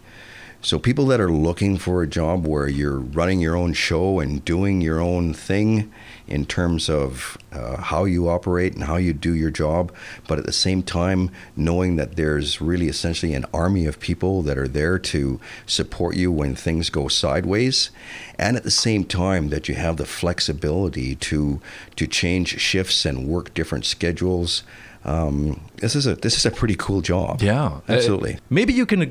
So 0.64 0.78
people 0.78 1.04
that 1.08 1.20
are 1.20 1.30
looking 1.30 1.76
for 1.76 2.02
a 2.02 2.06
job 2.06 2.46
where 2.46 2.66
you're 2.66 2.98
running 2.98 3.38
your 3.38 3.54
own 3.54 3.74
show 3.74 4.18
and 4.18 4.42
doing 4.42 4.80
your 4.80 4.98
own 4.98 5.34
thing 5.34 5.92
in 6.26 6.46
terms 6.46 6.88
of 6.88 7.36
uh, 7.52 7.76
how 7.76 8.06
you 8.06 8.30
operate 8.30 8.72
and 8.72 8.84
how 8.84 8.96
you 8.96 9.12
do 9.12 9.34
your 9.34 9.50
job, 9.50 9.92
but 10.26 10.38
at 10.38 10.46
the 10.46 10.52
same 10.54 10.82
time 10.82 11.30
knowing 11.54 11.96
that 11.96 12.16
there's 12.16 12.62
really 12.62 12.88
essentially 12.88 13.34
an 13.34 13.44
army 13.52 13.84
of 13.84 14.00
people 14.00 14.40
that 14.40 14.56
are 14.56 14.66
there 14.66 14.98
to 14.98 15.38
support 15.66 16.16
you 16.16 16.32
when 16.32 16.54
things 16.54 16.88
go 16.88 17.08
sideways, 17.08 17.90
and 18.38 18.56
at 18.56 18.62
the 18.62 18.70
same 18.70 19.04
time 19.04 19.50
that 19.50 19.68
you 19.68 19.74
have 19.74 19.98
the 19.98 20.06
flexibility 20.06 21.14
to 21.14 21.60
to 21.94 22.06
change 22.06 22.58
shifts 22.58 23.04
and 23.04 23.28
work 23.28 23.52
different 23.52 23.84
schedules. 23.84 24.62
Um, 25.04 25.60
this 25.76 25.94
is 25.94 26.06
a 26.06 26.14
this 26.14 26.36
is 26.36 26.46
a 26.46 26.50
pretty 26.50 26.76
cool 26.76 27.02
job. 27.02 27.42
Yeah, 27.42 27.80
absolutely. 27.88 28.34
Uh, 28.34 28.38
maybe 28.48 28.72
you 28.72 28.86
can 28.86 29.02
uh, 29.02 29.06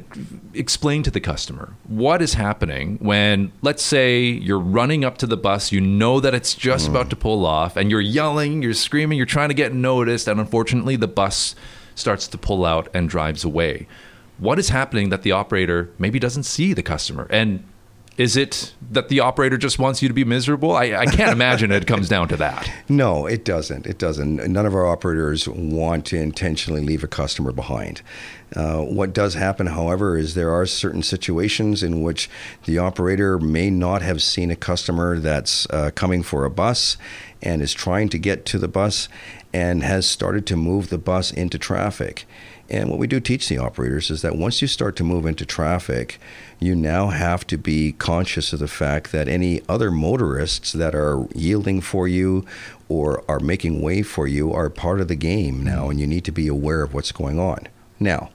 explain 0.56 1.04
to 1.04 1.12
the 1.12 1.20
customer 1.20 1.76
what 1.88 2.22
is 2.22 2.34
happening 2.34 2.98
when, 3.00 3.52
let's 3.62 3.84
say, 3.84 4.24
you're 4.24 4.60
running 4.60 5.06
up 5.06 5.20
to 5.20 5.28
the 5.28 5.38
bus, 5.38 5.72
you 5.72 5.80
know 5.80 6.20
that 6.20 6.34
it's 6.34 6.56
just 6.56 6.88
about 6.88 7.12
to 7.12 7.16
pull 7.16 7.46
off, 7.46 7.78
and 7.78 7.92
you're 7.92 8.02
yelling, 8.02 8.64
you're 8.64 8.74
screaming, 8.74 9.18
you're 9.18 9.28
trying 9.28 9.50
to 9.50 9.56
get 9.56 9.74
noticed, 9.74 10.28
and 10.28 10.40
unfortunately, 10.40 10.96
the 10.96 11.08
bus 11.08 11.56
starts 11.96 12.28
to 12.28 12.38
pull 12.40 12.66
out 12.66 12.88
and 12.94 13.08
drives 13.08 13.44
away. 13.44 13.88
What 14.40 14.58
is 14.58 14.70
happening 14.70 15.10
that 15.10 15.22
the 15.22 15.32
operator 15.32 15.92
maybe 16.00 16.18
doesn't 16.18 16.44
see 16.44 16.74
the 16.74 16.82
customer? 16.82 17.28
And 17.30 17.64
is 18.18 18.38
it 18.38 18.74
that 18.92 19.10
the 19.10 19.20
operator 19.20 19.58
just 19.58 19.80
wants 19.80 20.02
you 20.02 20.08
to 20.08 20.14
be 20.14 20.24
miserable? 20.24 20.72
I, 20.72 20.94
I 20.94 21.06
can't 21.06 21.32
imagine 21.32 21.72
it 21.72 21.88
comes 21.88 22.08
down 22.08 22.28
to 22.30 22.38
that. 22.38 22.70
No, 22.90 23.26
it 23.26 23.44
doesn't. 23.44 23.88
It 23.88 23.98
doesn't. 23.98 24.36
None 24.36 24.66
of 24.66 24.76
our 24.76 24.86
operators 24.86 25.48
want 25.48 26.06
to 26.08 26.18
intentionally 26.18 26.84
leave 26.84 27.04
a 27.04 27.08
customer 27.08 27.52
behind. 27.52 28.02
Uh, 28.56 28.82
what 28.82 29.14
does 29.14 29.34
happen, 29.34 29.68
however, 29.68 30.16
is 30.18 30.36
there 30.36 30.52
are 30.52 30.66
certain 30.66 31.02
situations 31.02 31.82
in 31.82 32.02
which 32.02 32.30
the 32.66 32.78
operator 32.78 33.40
may 33.40 33.70
not 33.70 34.02
have 34.02 34.22
seen 34.22 34.52
a 34.52 34.56
customer 34.56 35.18
that's 35.18 35.66
uh, 35.72 35.92
coming 35.96 36.22
for 36.22 36.46
a 36.46 36.52
bus 36.52 36.98
and 37.42 37.62
is 37.62 37.74
trying 37.74 38.10
to 38.10 38.20
get 38.20 38.46
to 38.46 38.60
the 38.60 38.68
bus 38.68 39.08
and 39.54 39.82
has 39.82 40.06
started 40.06 40.46
to 40.48 40.56
move 40.56 40.90
the 40.90 40.98
bus 40.98 41.32
into 41.32 41.58
traffic. 41.58 42.26
And 42.70 42.90
what 42.90 42.98
we 42.98 43.08
do 43.08 43.20
teach 43.20 43.50
the 43.50 43.58
operators 43.58 44.10
is 44.10 44.22
that 44.22 44.38
once 44.38 44.62
you 44.62 44.68
start 44.68 44.96
to 44.96 45.04
move 45.04 45.26
into 45.26 45.46
traffic, 45.46 46.20
you 46.60 46.76
now 46.76 47.10
have 47.10 47.46
to 47.48 47.58
be 47.58 47.92
conscious 47.92 48.54
of 48.54 48.60
the 48.60 48.68
fact 48.68 49.12
that 49.12 49.28
any 49.28 49.62
other 49.68 49.92
motorists 49.92 50.72
that 50.72 50.96
are 50.96 51.28
yielding 51.36 51.82
for 51.82 52.08
you 52.08 52.46
or 52.88 53.24
are 53.28 53.40
making 53.40 53.82
way 53.82 54.02
for 54.02 54.28
you 54.28 54.54
are 54.54 54.70
part 54.70 55.02
of 55.02 55.08
the 55.08 55.16
game 55.16 55.64
now, 55.64 55.90
and 55.90 56.00
you 56.00 56.08
need 56.08 56.24
to 56.26 56.32
be 56.32 56.48
aware 56.48 56.82
of 56.82 56.94
what's 56.94 57.12
going 57.12 57.40
on. 57.40 57.68
Now, 58.00 58.32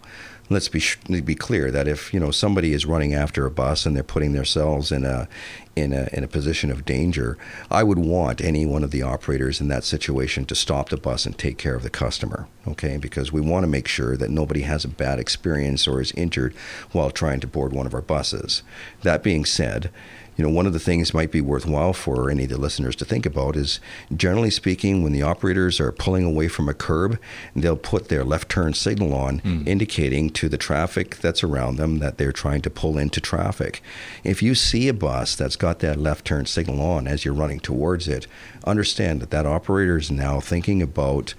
let's 0.50 0.68
be 0.68 0.82
be 1.20 1.34
clear 1.34 1.70
that 1.70 1.88
if 1.88 2.12
you 2.14 2.20
know 2.20 2.30
somebody 2.30 2.72
is 2.72 2.86
running 2.86 3.14
after 3.14 3.46
a 3.46 3.50
bus 3.50 3.86
and 3.86 3.94
they're 3.94 4.02
putting 4.02 4.32
themselves 4.32 4.90
in 4.90 5.04
a 5.04 5.28
in 5.76 5.92
a 5.92 6.08
in 6.12 6.24
a 6.24 6.28
position 6.28 6.70
of 6.70 6.84
danger, 6.84 7.36
I 7.70 7.82
would 7.82 7.98
want 7.98 8.40
any 8.40 8.66
one 8.66 8.84
of 8.84 8.90
the 8.90 9.02
operators 9.02 9.60
in 9.60 9.68
that 9.68 9.84
situation 9.84 10.44
to 10.46 10.54
stop 10.54 10.88
the 10.88 10.96
bus 10.96 11.26
and 11.26 11.36
take 11.36 11.58
care 11.58 11.74
of 11.74 11.82
the 11.82 11.90
customer. 11.90 12.48
Okay, 12.66 12.96
because 12.96 13.32
we 13.32 13.40
want 13.40 13.64
to 13.64 13.68
make 13.68 13.88
sure 13.88 14.16
that 14.16 14.30
nobody 14.30 14.62
has 14.62 14.84
a 14.84 14.88
bad 14.88 15.18
experience 15.18 15.86
or 15.86 16.00
is 16.00 16.12
injured 16.12 16.54
while 16.92 17.10
trying 17.10 17.40
to 17.40 17.46
board 17.46 17.72
one 17.72 17.86
of 17.86 17.94
our 17.94 18.02
buses. 18.02 18.62
That 19.02 19.22
being 19.22 19.44
said, 19.44 19.90
you 20.38 20.44
know, 20.44 20.50
one 20.50 20.66
of 20.66 20.72
the 20.72 20.78
things 20.78 21.12
might 21.12 21.32
be 21.32 21.40
worthwhile 21.40 21.92
for 21.92 22.30
any 22.30 22.44
of 22.44 22.50
the 22.50 22.56
listeners 22.56 22.94
to 22.96 23.04
think 23.04 23.26
about 23.26 23.56
is 23.56 23.80
generally 24.14 24.50
speaking, 24.50 25.02
when 25.02 25.12
the 25.12 25.20
operators 25.20 25.80
are 25.80 25.90
pulling 25.90 26.24
away 26.24 26.46
from 26.46 26.68
a 26.68 26.74
curb, 26.74 27.18
they'll 27.56 27.76
put 27.76 28.08
their 28.08 28.24
left 28.24 28.48
turn 28.48 28.72
signal 28.72 29.12
on, 29.12 29.40
mm. 29.40 29.66
indicating 29.66 30.30
to 30.30 30.48
the 30.48 30.56
traffic 30.56 31.16
that's 31.16 31.42
around 31.42 31.74
them 31.74 31.98
that 31.98 32.18
they're 32.18 32.30
trying 32.30 32.62
to 32.62 32.70
pull 32.70 32.96
into 32.96 33.20
traffic. 33.20 33.82
If 34.22 34.40
you 34.40 34.54
see 34.54 34.86
a 34.86 34.94
bus 34.94 35.34
that's 35.34 35.56
got 35.56 35.80
that 35.80 35.98
left 35.98 36.24
turn 36.24 36.46
signal 36.46 36.80
on 36.80 37.08
as 37.08 37.24
you're 37.24 37.34
running 37.34 37.58
towards 37.58 38.06
it, 38.06 38.28
understand 38.64 39.20
that 39.20 39.30
that 39.30 39.44
operator 39.44 39.98
is 39.98 40.08
now 40.08 40.38
thinking 40.38 40.80
about 40.80 41.34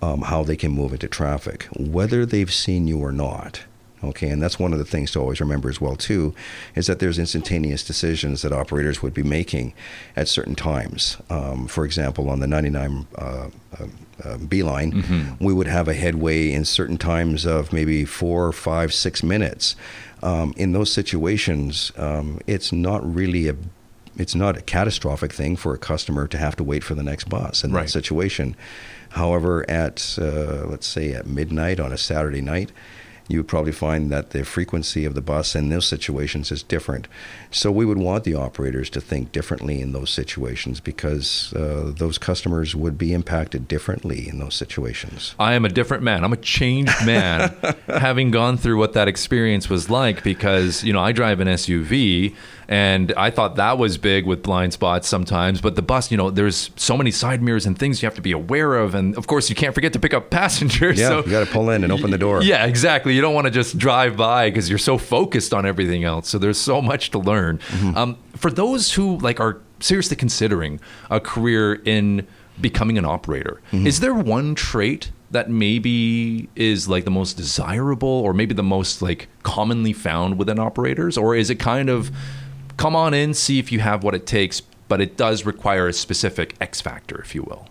um, 0.00 0.22
how 0.22 0.44
they 0.44 0.56
can 0.56 0.70
move 0.70 0.92
into 0.92 1.08
traffic, 1.08 1.66
whether 1.76 2.24
they've 2.24 2.52
seen 2.52 2.86
you 2.86 3.00
or 3.00 3.10
not. 3.10 3.64
Okay, 4.08 4.28
and 4.28 4.42
that's 4.42 4.58
one 4.58 4.72
of 4.72 4.78
the 4.78 4.84
things 4.84 5.10
to 5.12 5.20
always 5.20 5.40
remember 5.40 5.68
as 5.68 5.80
well 5.80 5.96
too, 5.96 6.34
is 6.74 6.86
that 6.86 6.98
there's 6.98 7.18
instantaneous 7.18 7.84
decisions 7.84 8.42
that 8.42 8.52
operators 8.52 9.02
would 9.02 9.14
be 9.14 9.22
making 9.22 9.72
at 10.16 10.28
certain 10.28 10.54
times. 10.54 11.16
Um, 11.30 11.66
for 11.66 11.84
example, 11.84 12.28
on 12.28 12.40
the 12.40 12.46
99 12.46 13.06
uh, 13.16 13.20
uh, 13.20 13.48
uh, 14.22 14.38
B-Line, 14.38 14.92
mm-hmm. 14.92 15.44
we 15.44 15.52
would 15.52 15.66
have 15.66 15.88
a 15.88 15.94
headway 15.94 16.52
in 16.52 16.64
certain 16.64 16.98
times 16.98 17.46
of 17.46 17.72
maybe 17.72 18.04
four, 18.04 18.52
five, 18.52 18.92
six 18.92 19.22
minutes. 19.22 19.76
Um, 20.22 20.54
in 20.56 20.72
those 20.72 20.92
situations, 20.92 21.92
um, 21.96 22.40
it's 22.46 22.72
not 22.72 23.02
really 23.14 23.48
a 23.48 23.56
it's 24.16 24.34
not 24.34 24.56
a 24.56 24.60
catastrophic 24.60 25.32
thing 25.32 25.56
for 25.56 25.74
a 25.74 25.78
customer 25.78 26.28
to 26.28 26.38
have 26.38 26.54
to 26.56 26.62
wait 26.62 26.84
for 26.84 26.94
the 26.94 27.02
next 27.02 27.28
bus 27.28 27.64
in 27.64 27.72
right. 27.72 27.82
that 27.82 27.88
situation. 27.88 28.54
However, 29.10 29.68
at 29.68 30.16
uh, 30.20 30.66
let's 30.66 30.86
say 30.86 31.12
at 31.12 31.26
midnight 31.26 31.80
on 31.80 31.92
a 31.92 31.98
Saturday 31.98 32.40
night, 32.40 32.70
you 33.26 33.38
would 33.38 33.48
probably 33.48 33.72
find 33.72 34.10
that 34.10 34.30
the 34.30 34.44
frequency 34.44 35.04
of 35.04 35.14
the 35.14 35.22
bus 35.22 35.54
in 35.54 35.70
those 35.70 35.86
situations 35.86 36.52
is 36.52 36.62
different. 36.62 37.08
So 37.50 37.70
we 37.70 37.86
would 37.86 37.98
want 37.98 38.24
the 38.24 38.34
operators 38.34 38.90
to 38.90 39.00
think 39.00 39.32
differently 39.32 39.80
in 39.80 39.92
those 39.92 40.10
situations 40.10 40.80
because 40.80 41.52
uh, 41.54 41.92
those 41.96 42.18
customers 42.18 42.74
would 42.74 42.98
be 42.98 43.14
impacted 43.14 43.66
differently 43.66 44.28
in 44.28 44.38
those 44.38 44.54
situations. 44.54 45.34
I 45.38 45.54
am 45.54 45.64
a 45.64 45.70
different 45.70 46.02
man. 46.02 46.24
I'm 46.24 46.32
a 46.32 46.38
changed 46.38 47.06
man, 47.06 47.56
having 47.88 48.30
gone 48.30 48.58
through 48.58 48.78
what 48.78 48.92
that 48.92 49.08
experience 49.08 49.70
was 49.70 49.88
like 49.88 50.22
because, 50.22 50.84
you 50.84 50.92
know, 50.92 51.00
I 51.00 51.12
drive 51.12 51.40
an 51.40 51.48
SUV 51.48 52.34
and 52.68 53.12
I 53.16 53.30
thought 53.30 53.56
that 53.56 53.78
was 53.78 53.98
big 53.98 54.26
with 54.26 54.42
blind 54.42 54.72
spots 54.72 55.08
sometimes. 55.08 55.60
But 55.60 55.76
the 55.76 55.82
bus, 55.82 56.10
you 56.10 56.16
know, 56.16 56.30
there's 56.30 56.70
so 56.76 56.96
many 56.96 57.10
side 57.10 57.42
mirrors 57.42 57.66
and 57.66 57.78
things 57.78 58.02
you 58.02 58.06
have 58.06 58.14
to 58.14 58.22
be 58.22 58.32
aware 58.32 58.76
of, 58.76 58.94
and 58.94 59.16
of 59.16 59.26
course 59.26 59.48
you 59.50 59.56
can't 59.56 59.74
forget 59.74 59.92
to 59.94 59.98
pick 59.98 60.14
up 60.14 60.30
passengers. 60.34 60.98
Yeah, 60.98 61.08
so, 61.08 61.24
you 61.24 61.30
got 61.30 61.46
to 61.46 61.52
pull 61.52 61.70
in 61.70 61.84
and 61.84 61.92
open 61.92 62.10
the 62.10 62.18
door. 62.18 62.42
Yeah, 62.42 62.66
exactly. 62.66 63.13
You 63.14 63.20
don't 63.20 63.34
want 63.34 63.46
to 63.46 63.50
just 63.50 63.78
drive 63.78 64.16
by 64.16 64.50
because 64.50 64.68
you're 64.68 64.78
so 64.78 64.98
focused 64.98 65.54
on 65.54 65.64
everything 65.64 66.04
else. 66.04 66.28
So 66.28 66.38
there's 66.38 66.58
so 66.58 66.82
much 66.82 67.10
to 67.12 67.18
learn. 67.18 67.58
Mm-hmm. 67.58 67.96
Um, 67.96 68.18
for 68.36 68.50
those 68.50 68.92
who 68.92 69.18
like 69.18 69.40
are 69.40 69.60
seriously 69.80 70.16
considering 70.16 70.80
a 71.10 71.20
career 71.20 71.74
in 71.74 72.26
becoming 72.60 72.98
an 72.98 73.04
operator, 73.04 73.60
mm-hmm. 73.72 73.86
is 73.86 74.00
there 74.00 74.14
one 74.14 74.54
trait 74.54 75.12
that 75.30 75.50
maybe 75.50 76.48
is 76.54 76.88
like 76.88 77.04
the 77.04 77.10
most 77.10 77.36
desirable 77.36 78.08
or 78.08 78.32
maybe 78.32 78.54
the 78.54 78.62
most 78.62 79.02
like 79.02 79.28
commonly 79.42 79.92
found 79.92 80.38
within 80.38 80.58
operators 80.58 81.18
or 81.18 81.34
is 81.34 81.50
it 81.50 81.56
kind 81.56 81.90
of 81.90 82.12
come 82.76 82.94
on 82.94 83.14
in, 83.14 83.34
see 83.34 83.58
if 83.58 83.72
you 83.72 83.80
have 83.80 84.04
what 84.04 84.14
it 84.14 84.26
takes, 84.26 84.60
but 84.60 85.00
it 85.00 85.16
does 85.16 85.44
require 85.44 85.88
a 85.88 85.92
specific 85.92 86.54
X 86.60 86.80
factor, 86.80 87.20
if 87.20 87.34
you 87.34 87.42
will. 87.42 87.66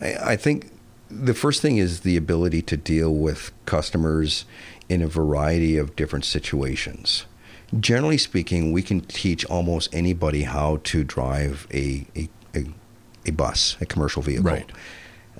I 0.00 0.36
think 0.36 0.70
the 1.14 1.34
first 1.34 1.62
thing 1.62 1.76
is 1.76 2.00
the 2.00 2.16
ability 2.16 2.62
to 2.62 2.76
deal 2.76 3.14
with 3.14 3.52
customers 3.66 4.44
in 4.88 5.02
a 5.02 5.06
variety 5.06 5.76
of 5.76 5.96
different 5.96 6.24
situations. 6.24 7.26
Generally 7.80 8.18
speaking, 8.18 8.72
we 8.72 8.82
can 8.82 9.00
teach 9.00 9.44
almost 9.46 9.94
anybody 9.94 10.42
how 10.42 10.80
to 10.84 11.04
drive 11.04 11.66
a, 11.72 12.06
a, 12.14 12.28
a, 12.54 12.64
a 13.26 13.32
bus, 13.32 13.76
a 13.80 13.86
commercial 13.86 14.22
vehicle. 14.22 14.44
Right. 14.44 14.70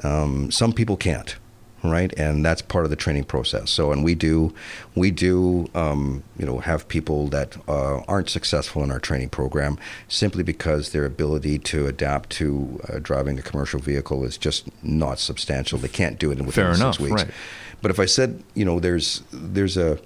Um, 0.03 0.51
some 0.51 0.73
people 0.73 0.97
can't 0.97 1.37
right? 1.85 2.13
And 2.17 2.45
that's 2.45 2.63
part 2.63 2.85
of 2.85 2.91
the 2.91 2.97
training 2.97 3.25
process. 3.25 3.71
So, 3.71 3.93
and 3.93 4.03
we 4.03 4.15
do, 4.15 4.55
we 4.95 5.11
do, 5.11 5.69
um, 5.75 6.25
you 6.39 6.47
know, 6.47 6.59
have 6.59 6.89
people 6.89 7.29
that 7.29 7.57
uh, 7.69 7.99
aren't 8.09 8.31
successful 8.31 8.83
in 8.83 8.91
our 8.91 8.99
training 8.99 9.29
program 9.29 9.79
simply 10.09 10.43
because 10.43 10.93
their 10.93 11.05
ability 11.05 11.59
to 11.61 11.87
adapt 11.87 12.31
to 12.31 12.81
uh, 12.89 12.99
driving 13.01 13.39
a 13.39 13.43
commercial 13.43 13.79
vehicle 13.81 14.25
is 14.25 14.39
just 14.39 14.69
not 14.83 15.19
substantial. 15.19 15.79
They 15.79 15.89
can't 15.89 16.19
do 16.19 16.31
it 16.31 16.39
in 16.39 16.47
within 16.47 16.65
Fair 16.65 16.75
six 16.75 16.81
enough, 16.81 17.01
weeks. 17.01 17.23
Right. 17.25 17.35
But 17.83 17.91
if 17.91 18.01
I 18.01 18.07
said, 18.07 18.43
you 18.55 18.65
know, 18.65 18.81
there's 18.81 19.23
there's 19.31 19.77
a 19.77 19.99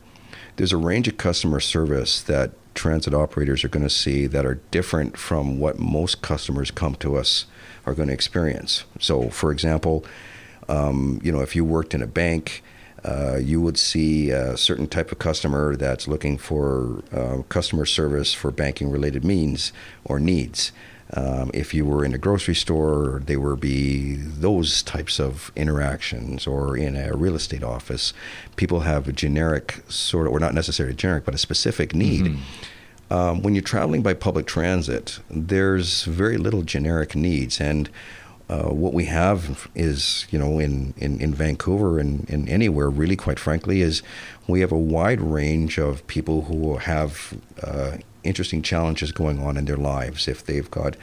there's 0.57 0.73
a 0.73 0.77
range 0.77 1.07
of 1.07 1.17
customer 1.17 1.61
service 1.61 2.21
that 2.23 2.51
transit 2.75 3.15
operators 3.15 3.65
are 3.65 3.69
going 3.69 3.85
to 3.85 3.91
see 3.91 4.27
that 4.27 4.45
are 4.45 4.57
different 4.73 5.17
from 5.17 5.61
what 5.61 5.79
most 5.79 6.23
customers 6.23 6.71
come 6.73 6.97
to 6.97 7.17
us 7.17 7.47
are 7.87 7.95
going 7.95 8.09
to 8.09 8.15
experience. 8.15 8.85
So, 8.99 9.31
for 9.31 9.53
example, 9.53 10.05
um, 10.69 11.21
you 11.23 11.33
know, 11.33 11.41
if 11.41 11.57
you 11.57 11.65
worked 11.65 11.95
in 11.95 12.03
a 12.03 12.07
bank, 12.07 12.63
uh, 13.05 13.37
you 13.37 13.61
would 13.61 13.79
see 13.79 14.31
a 14.31 14.57
certain 14.57 14.87
type 14.87 15.13
of 15.13 15.19
customer 15.19 15.77
that's 15.77 16.09
looking 16.09 16.37
for 16.37 17.03
uh, 17.13 17.43
customer 17.49 17.87
service 17.87 18.35
for 18.35 18.51
banking 18.51 18.91
related 18.91 19.25
means 19.25 19.73
or 20.05 20.19
needs. 20.19 20.73
Um, 21.15 21.51
if 21.55 21.73
you 21.73 21.87
were 21.87 22.05
in 22.05 22.13
a 22.13 22.19
grocery 22.19 22.55
store, 22.55 23.23
there 23.25 23.41
would 23.41 23.61
be 23.61 24.17
those 24.17 24.83
types 24.83 25.19
of 25.19 25.51
interactions, 25.57 26.47
or 26.47 26.77
in 26.77 26.97
a 26.97 27.17
real 27.17 27.35
estate 27.35 27.63
office, 27.63 28.13
people 28.57 28.81
have 28.81 29.09
a 29.09 29.13
generic 29.13 29.83
sort 29.89 30.27
of, 30.27 30.35
or 30.35 30.41
not 30.41 30.53
necessarily 30.53 30.95
generic, 30.95 31.25
but 31.25 31.35
a 31.35 31.39
specific 31.39 31.95
need. 31.95 32.27
Mm-hmm. 32.27 33.13
Um, 33.13 33.43
when 33.43 33.55
you're 33.55 33.63
traveling 33.63 34.03
by 34.03 34.13
public 34.13 34.47
transit, 34.47 35.19
there's 35.31 36.05
very 36.05 36.37
little 36.37 36.63
generic 36.63 37.15
needs, 37.17 37.59
and 37.59 37.89
uh, 38.49 38.71
what 38.71 38.95
we 38.95 39.05
have 39.05 39.69
is, 39.75 40.27
you 40.31 40.39
know, 40.39 40.59
in, 40.59 40.95
in, 40.97 41.21
in 41.21 41.35
Vancouver 41.35 41.99
and, 41.99 42.29
and 42.31 42.49
anywhere, 42.49 42.89
really, 42.89 43.17
quite 43.17 43.39
frankly, 43.39 43.83
is 43.83 44.03
we 44.47 44.61
have 44.61 44.73
a 44.73 44.79
wide 44.79 45.21
range 45.21 45.79
of 45.79 46.07
people 46.07 46.43
who 46.43 46.77
have 46.77 47.35
uh, 47.63 47.99
interesting 48.25 48.63
challenges 48.63 49.13
going 49.13 49.39
on 49.39 49.57
in 49.57 49.67
their 49.67 49.77
lives. 49.77 50.29
If 50.29 50.45
they've 50.47 50.71
got 50.71 50.97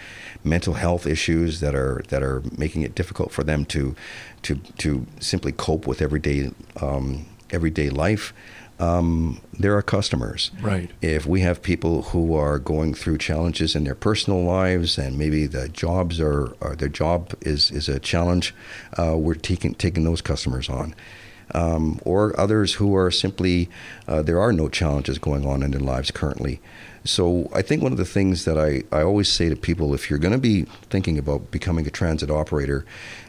mental 0.43 0.73
health 0.73 1.05
issues 1.05 1.59
that 1.59 1.75
are 1.75 2.03
that 2.09 2.23
are 2.23 2.41
making 2.57 2.81
it 2.81 2.95
difficult 2.95 3.31
for 3.31 3.43
them 3.43 3.65
to 3.65 3.95
to 4.43 4.55
to 4.77 5.05
simply 5.19 5.51
cope 5.51 5.87
with 5.87 6.01
everyday 6.01 6.51
um, 6.81 7.25
everyday 7.51 7.89
life 7.89 8.33
um, 8.79 9.41
there 9.57 9.75
are 9.77 9.81
customers. 9.81 10.51
Right. 10.61 10.91
If 11.01 11.25
we 11.25 11.41
have 11.41 11.61
people 11.61 12.03
who 12.03 12.35
are 12.35 12.59
going 12.59 12.93
through 12.93 13.19
challenges 13.19 13.75
in 13.75 13.83
their 13.85 13.95
personal 13.95 14.43
lives 14.43 14.97
and 14.97 15.17
maybe 15.17 15.47
the 15.47 15.69
jobs 15.69 16.19
are, 16.19 16.47
or 16.61 16.75
their 16.75 16.89
job 16.89 17.33
is, 17.41 17.71
is 17.71 17.87
a 17.87 17.99
challenge, 17.99 18.53
uh, 18.97 19.15
we're 19.17 19.35
taking, 19.35 19.75
taking 19.75 20.03
those 20.03 20.21
customers 20.21 20.69
on. 20.69 20.93
Um, 21.53 21.99
or 22.03 22.37
others 22.39 22.73
who 22.73 22.95
are 22.95 23.11
simply, 23.11 23.69
uh, 24.07 24.23
there 24.23 24.39
are 24.39 24.51
no 24.51 24.67
challenges 24.67 25.19
going 25.19 25.45
on 25.45 25.61
in 25.61 25.71
their 25.71 25.79
lives 25.79 26.09
currently. 26.09 26.59
So 27.05 27.49
I 27.53 27.61
think 27.61 27.83
one 27.83 27.91
of 27.91 27.99
the 27.99 28.05
things 28.05 28.45
that 28.45 28.57
I, 28.57 28.83
I 28.95 29.03
always 29.03 29.31
say 29.31 29.47
to 29.47 29.55
people, 29.55 29.93
if 29.93 30.09
you're 30.09 30.17
going 30.19 30.33
to 30.33 30.39
be 30.39 30.63
thinking 30.89 31.19
about 31.19 31.51
becoming 31.51 31.85
a 31.85 31.91
transit 31.91 32.31
operator, 32.31 32.83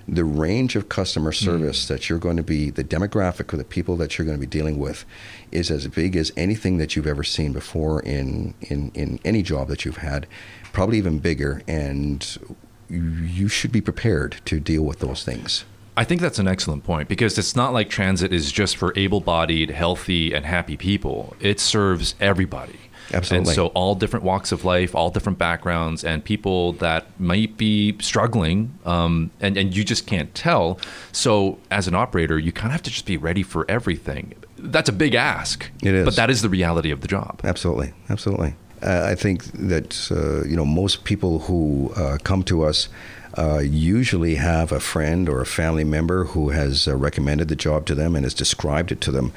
the 0.09 0.25
range 0.25 0.77
of 0.77 0.89
customer 0.89 1.31
hmm. 1.31 1.45
service 1.45 1.85
mm. 1.85 1.89
that 1.89 2.09
you're 2.09 2.19
going 2.19 2.39
to 2.39 2.43
be, 2.43 2.71
the 2.71 2.85
demographic 2.85 3.53
of 3.53 3.59
the 3.59 3.65
people 3.65 3.97
that 3.99 4.17
you're 4.17 4.25
going 4.25 4.39
to 4.39 4.41
be 4.41 4.47
dealing 4.47 4.79
with, 4.79 5.05
is 5.53 5.71
as 5.71 5.87
big 5.89 6.17
as 6.17 6.33
anything 6.37 6.79
that 6.79 6.97
you've 6.97 7.07
ever 7.07 7.23
seen 7.23 7.53
before 7.53 8.01
in 8.01 8.55
in, 8.63 8.91
in 8.95 9.21
any 9.25 9.43
job 9.43 9.69
that 9.69 9.85
you've 9.85 9.99
had, 9.99 10.27
probably 10.73 10.97
even 10.97 11.19
bigger. 11.19 11.61
And 11.69 12.57
you 12.89 13.49
should 13.49 13.73
be 13.73 13.81
prepared 13.81 14.41
to 14.47 14.59
deal 14.59 14.83
with 14.83 15.01
those 15.01 15.23
things. 15.23 15.65
I 15.99 16.05
think 16.05 16.21
that's 16.21 16.39
an 16.39 16.47
excellent 16.47 16.85
point 16.85 17.09
because 17.09 17.39
it's 17.39 17.57
not 17.57 17.73
like 17.73 17.89
transit 17.89 18.33
is 18.33 18.53
just 18.53 18.77
for 18.77 18.93
able 18.97 19.21
bodied, 19.21 19.71
healthy, 19.71 20.35
and 20.35 20.45
happy 20.45 20.77
people. 20.77 21.35
It 21.41 21.59
serves 21.59 22.15
everybody. 22.21 22.79
Absolutely. 23.13 23.51
And 23.51 23.55
so 23.55 23.67
all 23.69 23.95
different 23.95 24.25
walks 24.25 24.53
of 24.53 24.65
life, 24.65 24.95
all 24.95 25.11
different 25.11 25.39
backgrounds, 25.39 26.05
and 26.05 26.25
people 26.25 26.73
that 26.75 27.07
might 27.21 27.57
be 27.57 27.97
struggling, 28.01 28.79
um, 28.85 29.31
and 29.41 29.57
and 29.57 29.77
you 29.77 29.85
just 29.85 30.07
can't 30.07 30.35
tell. 30.35 30.79
So 31.13 31.59
as 31.71 31.87
an 31.89 31.95
operator, 31.95 32.39
you 32.39 32.53
kind 32.53 32.67
of 32.67 32.73
have 32.73 32.83
to 32.83 32.91
just 32.91 33.07
be 33.07 33.17
ready 33.17 33.43
for 33.43 33.65
everything. 33.71 34.35
That's 34.59 34.89
a 34.89 34.93
big 34.93 35.15
ask. 35.15 35.71
It 35.83 35.95
is. 35.95 36.05
but 36.05 36.17
that 36.17 36.31
is 36.31 36.43
the 36.43 36.49
reality 36.49 36.91
of 36.91 37.01
the 37.01 37.09
job. 37.09 37.41
Absolutely, 37.45 37.93
absolutely. 38.09 38.55
Uh, 38.83 39.07
I 39.11 39.15
think 39.15 39.45
that 39.53 40.09
uh, 40.11 40.47
you 40.47 40.57
know 40.57 40.65
most 40.65 41.05
people 41.05 41.41
who 41.41 41.93
uh, 41.97 42.19
come 42.23 42.43
to 42.45 42.63
us 42.63 42.89
uh, 43.37 43.59
usually 43.59 44.37
have 44.37 44.73
a 44.73 44.81
friend 44.81 45.29
or 45.29 45.41
a 45.41 45.47
family 45.47 45.85
member 45.85 46.25
who 46.25 46.51
has 46.51 46.89
uh, 46.89 46.97
recommended 46.97 47.49
the 47.49 47.57
job 47.57 47.85
to 47.87 47.95
them 47.95 48.17
and 48.17 48.25
has 48.25 48.33
described 48.33 48.91
it 48.91 49.01
to 49.03 49.11
them. 49.11 49.33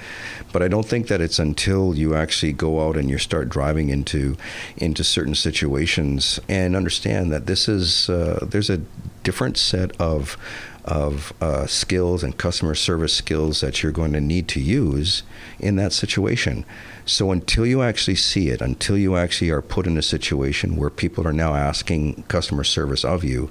But 0.54 0.64
I 0.64 0.68
don't 0.68 0.86
think 0.86 1.08
that 1.08 1.20
it's 1.20 1.38
until 1.38 1.96
you 1.96 2.16
actually 2.16 2.54
go 2.54 2.88
out 2.88 2.96
and 2.96 3.10
you 3.10 3.18
start 3.18 3.50
driving 3.50 3.90
into 3.90 4.38
into 4.78 5.04
certain 5.04 5.36
situations 5.36 6.40
and 6.48 6.76
understand 6.76 7.32
that 7.34 7.46
this 7.46 7.68
is 7.68 8.10
uh, 8.10 8.46
there's 8.50 8.70
a 8.70 8.82
different 9.24 9.58
set 9.58 10.00
of 10.00 10.38
of 10.86 11.34
uh, 11.42 11.66
skills 11.66 12.24
and 12.24 12.38
customer 12.38 12.76
service 12.76 13.14
skills 13.14 13.62
that 13.62 13.82
you're 13.82 13.92
going 13.92 14.14
to 14.14 14.22
need 14.22 14.48
to 14.50 14.60
use 14.60 15.24
in 15.60 15.76
that 15.76 15.94
situation. 15.94 16.66
So 17.06 17.32
until 17.32 17.66
you 17.66 17.82
actually 17.82 18.16
see 18.16 18.50
it, 18.50 18.62
until 18.62 18.98
you 18.98 19.16
actually 19.16 19.50
are 19.50 19.62
put 19.62 19.88
in 19.88 19.98
a 19.98 20.02
situation 20.02 20.76
where 20.76 20.90
people 20.90 21.28
are 21.28 21.34
now 21.34 21.56
asking 21.56 22.24
customer 22.28 22.64
service 22.64 23.04
of 23.04 23.24
you, 23.24 23.50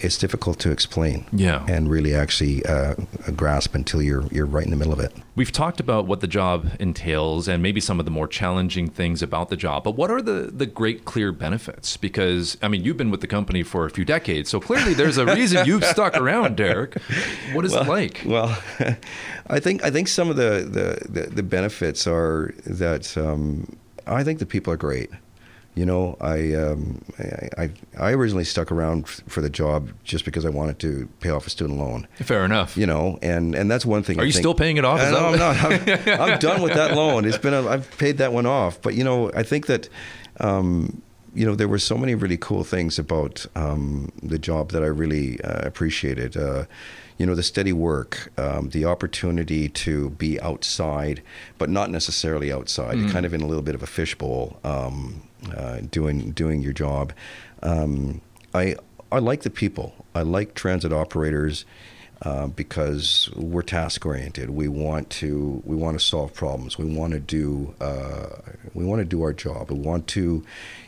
it's 0.00 0.18
difficult 0.18 0.58
to 0.60 0.70
explain. 0.70 1.26
Yeah. 1.32 1.64
And 1.68 1.90
really 1.90 2.14
actually 2.14 2.64
uh, 2.66 2.94
grasp 3.36 3.74
until 3.74 4.02
you're 4.02 4.26
you're 4.28 4.46
right 4.46 4.64
in 4.64 4.70
the 4.70 4.76
middle 4.76 4.92
of 4.92 5.00
it. 5.00 5.12
We've 5.36 5.52
talked 5.52 5.80
about 5.80 6.06
what 6.06 6.20
the 6.20 6.26
job 6.26 6.70
entails 6.78 7.48
and 7.48 7.62
maybe 7.62 7.80
some 7.80 7.98
of 7.98 8.04
the 8.04 8.10
more 8.10 8.28
challenging 8.28 8.88
things 8.88 9.22
about 9.22 9.48
the 9.48 9.56
job, 9.56 9.84
but 9.84 9.96
what 9.96 10.10
are 10.10 10.22
the, 10.22 10.50
the 10.52 10.66
great 10.66 11.04
clear 11.04 11.32
benefits? 11.32 11.96
Because, 11.96 12.56
I 12.62 12.68
mean, 12.68 12.84
you've 12.84 12.96
been 12.96 13.10
with 13.10 13.20
the 13.20 13.26
company 13.26 13.62
for 13.62 13.84
a 13.84 13.90
few 13.90 14.04
decades, 14.04 14.48
so 14.48 14.60
clearly 14.60 14.94
there's 14.94 15.18
a 15.18 15.26
reason 15.26 15.66
you've 15.66 15.84
stuck 15.84 16.16
around, 16.16 16.56
Derrick. 16.56 16.96
What 17.52 17.64
is 17.64 17.72
well, 17.72 17.82
it 17.82 17.88
like? 17.88 18.22
Well, 18.24 18.56
I 19.48 19.60
think 19.60 19.84
I 19.84 19.90
think 19.90 20.08
some 20.08 20.30
of 20.30 20.36
the, 20.36 20.66
the, 20.70 21.20
the, 21.20 21.30
the 21.30 21.42
benefits 21.42 22.06
are 22.06 22.54
that 22.66 23.16
um, 23.16 23.76
I 24.06 24.22
think 24.24 24.38
the 24.38 24.46
people 24.46 24.72
are 24.72 24.76
great. 24.76 25.10
You 25.76 25.84
know, 25.84 26.16
I, 26.20 26.54
um, 26.54 27.02
I 27.58 27.70
I 27.98 28.12
originally 28.12 28.44
stuck 28.44 28.70
around 28.70 29.08
for 29.08 29.40
the 29.40 29.50
job 29.50 29.90
just 30.04 30.24
because 30.24 30.44
I 30.46 30.48
wanted 30.50 30.78
to 30.80 31.08
pay 31.20 31.30
off 31.30 31.46
a 31.48 31.50
student 31.50 31.78
loan. 31.80 32.06
Fair 32.16 32.44
enough. 32.44 32.76
You 32.76 32.86
know, 32.86 33.18
and, 33.22 33.56
and 33.56 33.68
that's 33.68 33.84
one 33.84 34.04
thing. 34.04 34.18
Are 34.18 34.22
I 34.22 34.26
you 34.26 34.32
think, 34.32 34.42
still 34.42 34.54
paying 34.54 34.76
it 34.76 34.84
off? 34.84 35.00
Is 35.00 35.10
no, 35.10 35.18
I'm 35.30 35.38
not. 35.38 35.56
I'm, 35.64 36.20
I'm 36.32 36.38
done 36.38 36.62
with 36.62 36.74
that 36.74 36.94
loan. 36.94 37.24
It's 37.24 37.38
been 37.38 37.54
a, 37.54 37.66
I've 37.66 37.90
paid 37.98 38.18
that 38.18 38.32
one 38.32 38.46
off. 38.46 38.80
But 38.82 38.94
you 38.94 39.02
know, 39.04 39.32
I 39.34 39.42
think 39.42 39.66
that. 39.66 39.88
Um, 40.40 41.02
you 41.36 41.44
know, 41.44 41.56
there 41.56 41.66
were 41.66 41.80
so 41.80 41.96
many 41.98 42.14
really 42.14 42.36
cool 42.36 42.62
things 42.62 42.96
about 42.96 43.44
um, 43.56 44.12
the 44.22 44.38
job 44.38 44.70
that 44.70 44.84
I 44.84 44.86
really 44.86 45.40
uh, 45.42 45.66
appreciated. 45.66 46.36
Uh, 46.36 46.66
you 47.18 47.26
know, 47.26 47.34
the 47.34 47.42
steady 47.42 47.72
work, 47.72 48.30
um, 48.38 48.68
the 48.70 48.84
opportunity 48.84 49.68
to 49.68 50.10
be 50.10 50.40
outside, 50.40 51.22
but 51.58 51.68
not 51.70 51.90
necessarily 51.90 52.52
outside, 52.52 52.98
Mm. 52.98 53.10
kind 53.10 53.26
of 53.26 53.34
in 53.34 53.40
a 53.40 53.46
little 53.48 53.62
bit 53.64 53.74
of 53.74 53.82
a 53.82 53.86
fishbowl, 53.88 54.60
um, 54.62 55.22
uh, 55.56 55.80
doing 55.90 56.30
doing 56.32 56.62
your 56.62 56.72
job. 56.72 57.12
Um, 57.62 58.20
I 58.54 58.76
I 59.10 59.18
like 59.18 59.42
the 59.42 59.50
people. 59.50 59.94
I 60.14 60.22
like 60.22 60.54
transit 60.54 60.92
operators 60.92 61.64
uh, 62.22 62.46
because 62.46 63.30
we're 63.36 63.62
task 63.62 64.06
oriented. 64.06 64.50
We 64.50 64.68
want 64.68 65.10
to 65.10 65.62
we 65.64 65.76
want 65.76 65.98
to 65.98 66.04
solve 66.04 66.32
problems. 66.32 66.78
We 66.78 66.84
want 66.84 67.12
to 67.12 67.20
do 67.20 67.74
uh, 67.80 68.36
we 68.72 68.84
want 68.84 69.00
to 69.00 69.04
do 69.04 69.22
our 69.22 69.32
job. 69.32 69.70
We 69.70 69.78
want 69.78 70.06
to 70.08 70.44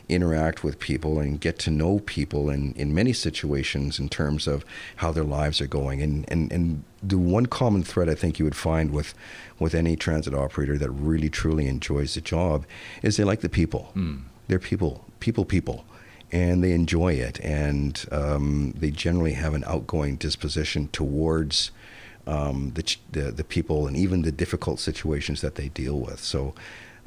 interact 0.09 0.63
with 0.63 0.79
people 0.79 1.19
and 1.19 1.41
get 1.41 1.59
to 1.59 1.71
know 1.71 1.99
people 2.01 2.49
in, 2.49 2.73
in 2.75 2.95
many 2.95 3.13
situations 3.13 3.99
in 3.99 4.09
terms 4.09 4.47
of 4.47 4.65
how 4.97 5.11
their 5.11 5.25
lives 5.25 5.61
are 5.61 5.67
going. 5.67 6.01
And, 6.01 6.25
and, 6.29 6.53
and 6.53 6.85
the 7.03 7.19
one 7.19 7.47
common 7.47 7.83
thread 7.83 8.09
I 8.09 8.15
think 8.15 8.39
you 8.39 8.45
would 8.45 8.57
find 8.57 8.93
with 8.93 9.15
with 9.59 9.75
any 9.75 9.97
transit 9.97 10.35
operator 10.35 10.79
that 10.79 10.91
really 10.91 11.29
truly 11.29 11.67
enjoys 11.67 12.15
the 12.15 12.21
job 12.21 12.67
is 13.03 13.17
they 13.17 13.25
like 13.25 13.41
the 13.41 13.49
people. 13.49 13.91
They're 14.49 14.59
people, 14.59 15.05
people, 15.21 15.45
people 15.45 15.85
and 16.33 16.63
they 16.63 16.73
enjoy 16.73 17.15
it, 17.15 17.41
and 17.41 18.05
um, 18.11 18.75
they 18.77 18.91
generally 18.91 19.33
have 19.33 19.55
an 19.55 19.65
outgoing 19.67 20.17
disposition 20.17 20.89
towards 20.89 21.71
um, 22.27 22.73
the, 22.75 22.97
the 23.13 23.31
the 23.31 23.45
people 23.45 23.87
and 23.87 23.97
even 23.97 24.23
the 24.23 24.33
difficult 24.33 24.81
situations 24.81 25.41
that 25.41 25.55
they 25.57 25.69
deal 25.69 25.99
with. 25.99 26.21
So. 26.21 26.55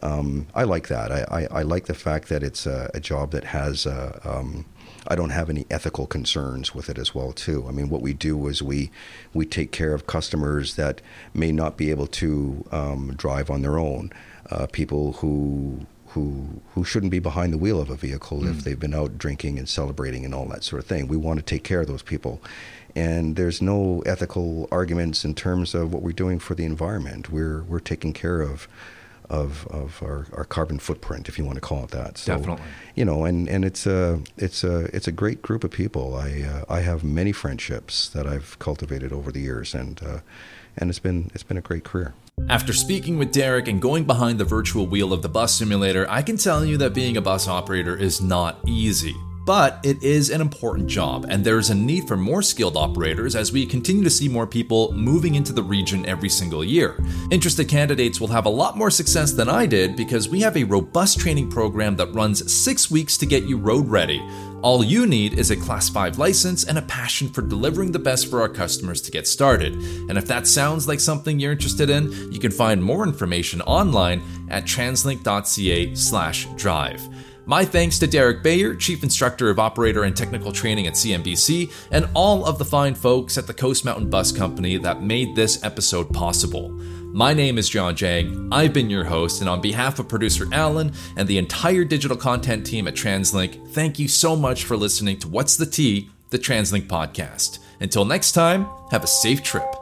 Um, 0.01 0.47
I 0.55 0.63
like 0.63 0.87
that. 0.87 1.11
I, 1.11 1.25
I, 1.29 1.59
I 1.59 1.61
like 1.63 1.87
the 1.87 1.93
fact 1.93 2.29
that 2.29 2.41
it's 2.41 2.65
a, 2.65 2.89
a 2.93 3.01
job 3.01 3.31
that 3.31 3.43
has. 3.43 3.85
Uh, 3.85 4.17
um, 4.23 4.63
I 5.09 5.15
don't 5.15 5.31
have 5.31 5.49
any 5.49 5.65
ethical 5.69 6.07
concerns 6.07 6.73
with 6.73 6.89
it 6.89 6.97
as 6.97 7.13
well 7.13 7.33
too. 7.33 7.65
I 7.67 7.71
mean, 7.71 7.89
what 7.89 8.01
we 8.01 8.13
do 8.13 8.47
is 8.47 8.63
we 8.63 8.91
we 9.33 9.45
take 9.45 9.73
care 9.73 9.93
of 9.93 10.07
customers 10.07 10.75
that 10.75 11.01
may 11.33 11.51
not 11.51 11.75
be 11.75 11.89
able 11.89 12.07
to 12.07 12.63
um, 12.71 13.13
drive 13.17 13.49
on 13.49 13.61
their 13.61 13.77
own. 13.77 14.13
Uh, 14.49 14.67
people 14.67 15.13
who 15.13 15.85
who 16.09 16.61
who 16.73 16.83
shouldn't 16.83 17.11
be 17.11 17.19
behind 17.19 17.53
the 17.53 17.57
wheel 17.57 17.79
of 17.79 17.89
a 17.89 17.95
vehicle 17.95 18.47
if 18.47 18.63
they've 18.63 18.79
been 18.79 18.93
out 18.93 19.17
drinking 19.17 19.59
and 19.59 19.69
celebrating 19.69 20.25
and 20.25 20.33
all 20.33 20.45
that 20.47 20.63
sort 20.63 20.81
of 20.81 20.87
thing. 20.87 21.07
We 21.07 21.17
want 21.17 21.39
to 21.39 21.45
take 21.45 21.63
care 21.63 21.81
of 21.81 21.87
those 21.87 22.01
people. 22.01 22.41
And 22.95 23.35
there's 23.35 23.61
no 23.61 24.01
ethical 24.05 24.67
arguments 24.71 25.23
in 25.23 25.35
terms 25.35 25.75
of 25.75 25.93
what 25.93 26.01
we're 26.01 26.11
doing 26.11 26.39
for 26.39 26.55
the 26.55 26.65
environment. 26.65 27.29
We're 27.29 27.63
we're 27.63 27.79
taking 27.79 28.13
care 28.13 28.41
of 28.41 28.67
of, 29.29 29.67
of 29.67 30.01
our, 30.01 30.25
our 30.33 30.43
carbon 30.43 30.79
footprint, 30.79 31.29
if 31.29 31.37
you 31.37 31.45
want 31.45 31.55
to 31.55 31.61
call 31.61 31.83
it 31.83 31.91
that. 31.91 32.17
So, 32.17 32.35
Definitely. 32.35 32.65
You 32.95 33.05
know, 33.05 33.25
and, 33.25 33.47
and 33.47 33.63
it's 33.63 33.85
a 33.85 34.21
it's 34.37 34.63
a 34.63 34.85
it's 34.95 35.07
a 35.07 35.11
great 35.11 35.41
group 35.41 35.63
of 35.63 35.71
people. 35.71 36.15
I 36.15 36.41
uh, 36.41 36.65
I 36.67 36.81
have 36.81 37.03
many 37.03 37.31
friendships 37.31 38.09
that 38.09 38.25
I've 38.25 38.57
cultivated 38.59 39.13
over 39.13 39.31
the 39.31 39.39
years, 39.39 39.75
and 39.75 40.01
uh, 40.03 40.19
and 40.77 40.89
it's 40.89 40.99
been 40.99 41.29
it's 41.33 41.43
been 41.43 41.57
a 41.57 41.61
great 41.61 41.83
career. 41.83 42.13
After 42.47 42.73
speaking 42.73 43.17
with 43.17 43.31
Derrick 43.31 43.67
and 43.67 43.81
going 43.81 44.05
behind 44.05 44.39
the 44.39 44.45
virtual 44.45 44.87
wheel 44.87 45.13
of 45.13 45.21
the 45.21 45.29
bus 45.29 45.55
simulator, 45.55 46.05
I 46.09 46.21
can 46.21 46.37
tell 46.37 46.63
you 46.63 46.77
that 46.77 46.93
being 46.93 47.17
a 47.17 47.21
bus 47.21 47.47
operator 47.47 47.95
is 47.95 48.21
not 48.21 48.59
easy. 48.67 49.15
But 49.45 49.79
it 49.83 50.03
is 50.03 50.29
an 50.29 50.41
important 50.41 50.87
job, 50.87 51.25
and 51.27 51.43
there 51.43 51.57
is 51.57 51.69
a 51.69 51.75
need 51.75 52.07
for 52.07 52.15
more 52.15 52.41
skilled 52.41 52.77
operators 52.77 53.35
as 53.35 53.51
we 53.51 53.65
continue 53.65 54.03
to 54.03 54.09
see 54.09 54.27
more 54.27 54.45
people 54.45 54.91
moving 54.91 55.35
into 55.35 55.53
the 55.53 55.63
region 55.63 56.05
every 56.05 56.29
single 56.29 56.63
year. 56.63 57.03
Interested 57.31 57.67
candidates 57.67 58.19
will 58.19 58.27
have 58.27 58.45
a 58.45 58.49
lot 58.49 58.77
more 58.77 58.91
success 58.91 59.31
than 59.31 59.49
I 59.49 59.65
did 59.65 59.95
because 59.95 60.29
we 60.29 60.41
have 60.41 60.55
a 60.55 60.65
robust 60.65 61.19
training 61.19 61.49
program 61.49 61.95
that 61.95 62.13
runs 62.13 62.51
six 62.51 62.91
weeks 62.91 63.17
to 63.17 63.25
get 63.25 63.45
you 63.45 63.57
road 63.57 63.87
ready. 63.87 64.21
All 64.61 64.83
you 64.83 65.07
need 65.07 65.39
is 65.39 65.51
a 65.51 65.55
Class 65.55 65.87
5 65.87 66.17
license 66.17 66.65
and 66.65 66.77
a 66.77 66.81
passion 66.81 67.29
for 67.29 67.41
delivering 67.41 67.93
the 67.93 67.99
best 67.99 68.29
for 68.29 68.41
our 68.41 68.49
customers 68.49 68.99
to 69.01 69.11
get 69.11 69.25
started. 69.25 69.73
And 70.09 70.17
if 70.17 70.27
that 70.27 70.47
sounds 70.47 70.85
like 70.85 70.99
something 70.99 71.39
you're 71.39 71.53
interested 71.53 71.89
in, 71.89 72.11
you 72.31 72.39
can 72.39 72.51
find 72.51 72.83
more 72.83 73.05
information 73.05 73.61
online 73.61 74.21
at 74.49 74.65
translink.ca/drive. 74.65 77.09
My 77.49 77.65
thanks 77.65 77.97
to 77.97 78.05
Derrick 78.05 78.43
Bayer, 78.43 78.75
Chief 78.75 79.01
Instructor 79.01 79.49
of 79.49 79.57
Operator 79.57 80.03
and 80.03 80.15
Technical 80.15 80.51
Training 80.51 80.85
at 80.85 80.93
CMBC, 80.93 81.73
and 81.89 82.07
all 82.13 82.45
of 82.45 82.59
the 82.59 82.63
fine 82.63 82.93
folks 82.93 83.39
at 83.39 83.47
the 83.47 83.55
Coast 83.55 83.83
Mountain 83.83 84.11
Bus 84.11 84.31
Company 84.31 84.77
that 84.77 85.01
made 85.01 85.35
this 85.35 85.63
episode 85.63 86.13
possible. 86.13 86.69
My 86.69 87.33
name 87.33 87.57
is 87.57 87.67
Jawn 87.67 87.95
Jang. 87.95 88.49
I've 88.51 88.71
been 88.71 88.91
your 88.91 89.03
host, 89.03 89.41
and 89.41 89.49
on 89.49 89.61
behalf 89.61 89.97
of 89.97 90.07
producer 90.07 90.47
Alan 90.51 90.93
and 91.17 91.27
the 91.27 91.39
entire 91.39 91.85
digital 91.85 92.15
content 92.15 92.67
team 92.67 92.87
at 92.87 92.93
TransLink, 92.93 93.71
thank 93.71 93.97
you 93.97 94.07
so 94.07 94.35
much 94.35 94.65
for 94.65 94.77
listening 94.77 95.17
to 95.17 95.27
What's 95.27 95.57
the 95.57 95.65
Tea, 95.65 96.11
the 96.29 96.37
TransLink 96.37 96.85
podcast. 96.85 97.57
Until 97.79 98.05
next 98.05 98.33
time, 98.33 98.69
have 98.91 99.03
a 99.03 99.07
safe 99.07 99.41
trip. 99.41 99.78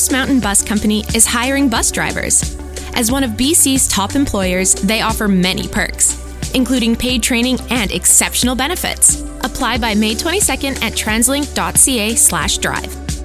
Coast 0.00 0.12
Mountain 0.12 0.40
Bus 0.40 0.62
Company 0.62 1.04
is 1.14 1.26
hiring 1.26 1.68
bus 1.68 1.90
drivers. 1.90 2.56
As 2.94 3.12
one 3.12 3.22
of 3.22 3.32
BC's 3.32 3.86
top 3.86 4.14
employers, 4.14 4.72
they 4.72 5.02
offer 5.02 5.28
many 5.28 5.68
perks, 5.68 6.16
including 6.54 6.96
paid 6.96 7.22
training 7.22 7.58
and 7.68 7.92
exceptional 7.92 8.54
benefits. 8.54 9.20
Apply 9.44 9.76
by 9.76 9.94
May 9.94 10.14
22nd 10.14 10.82
at 10.82 10.94
translink.ca/drive. 10.94 13.19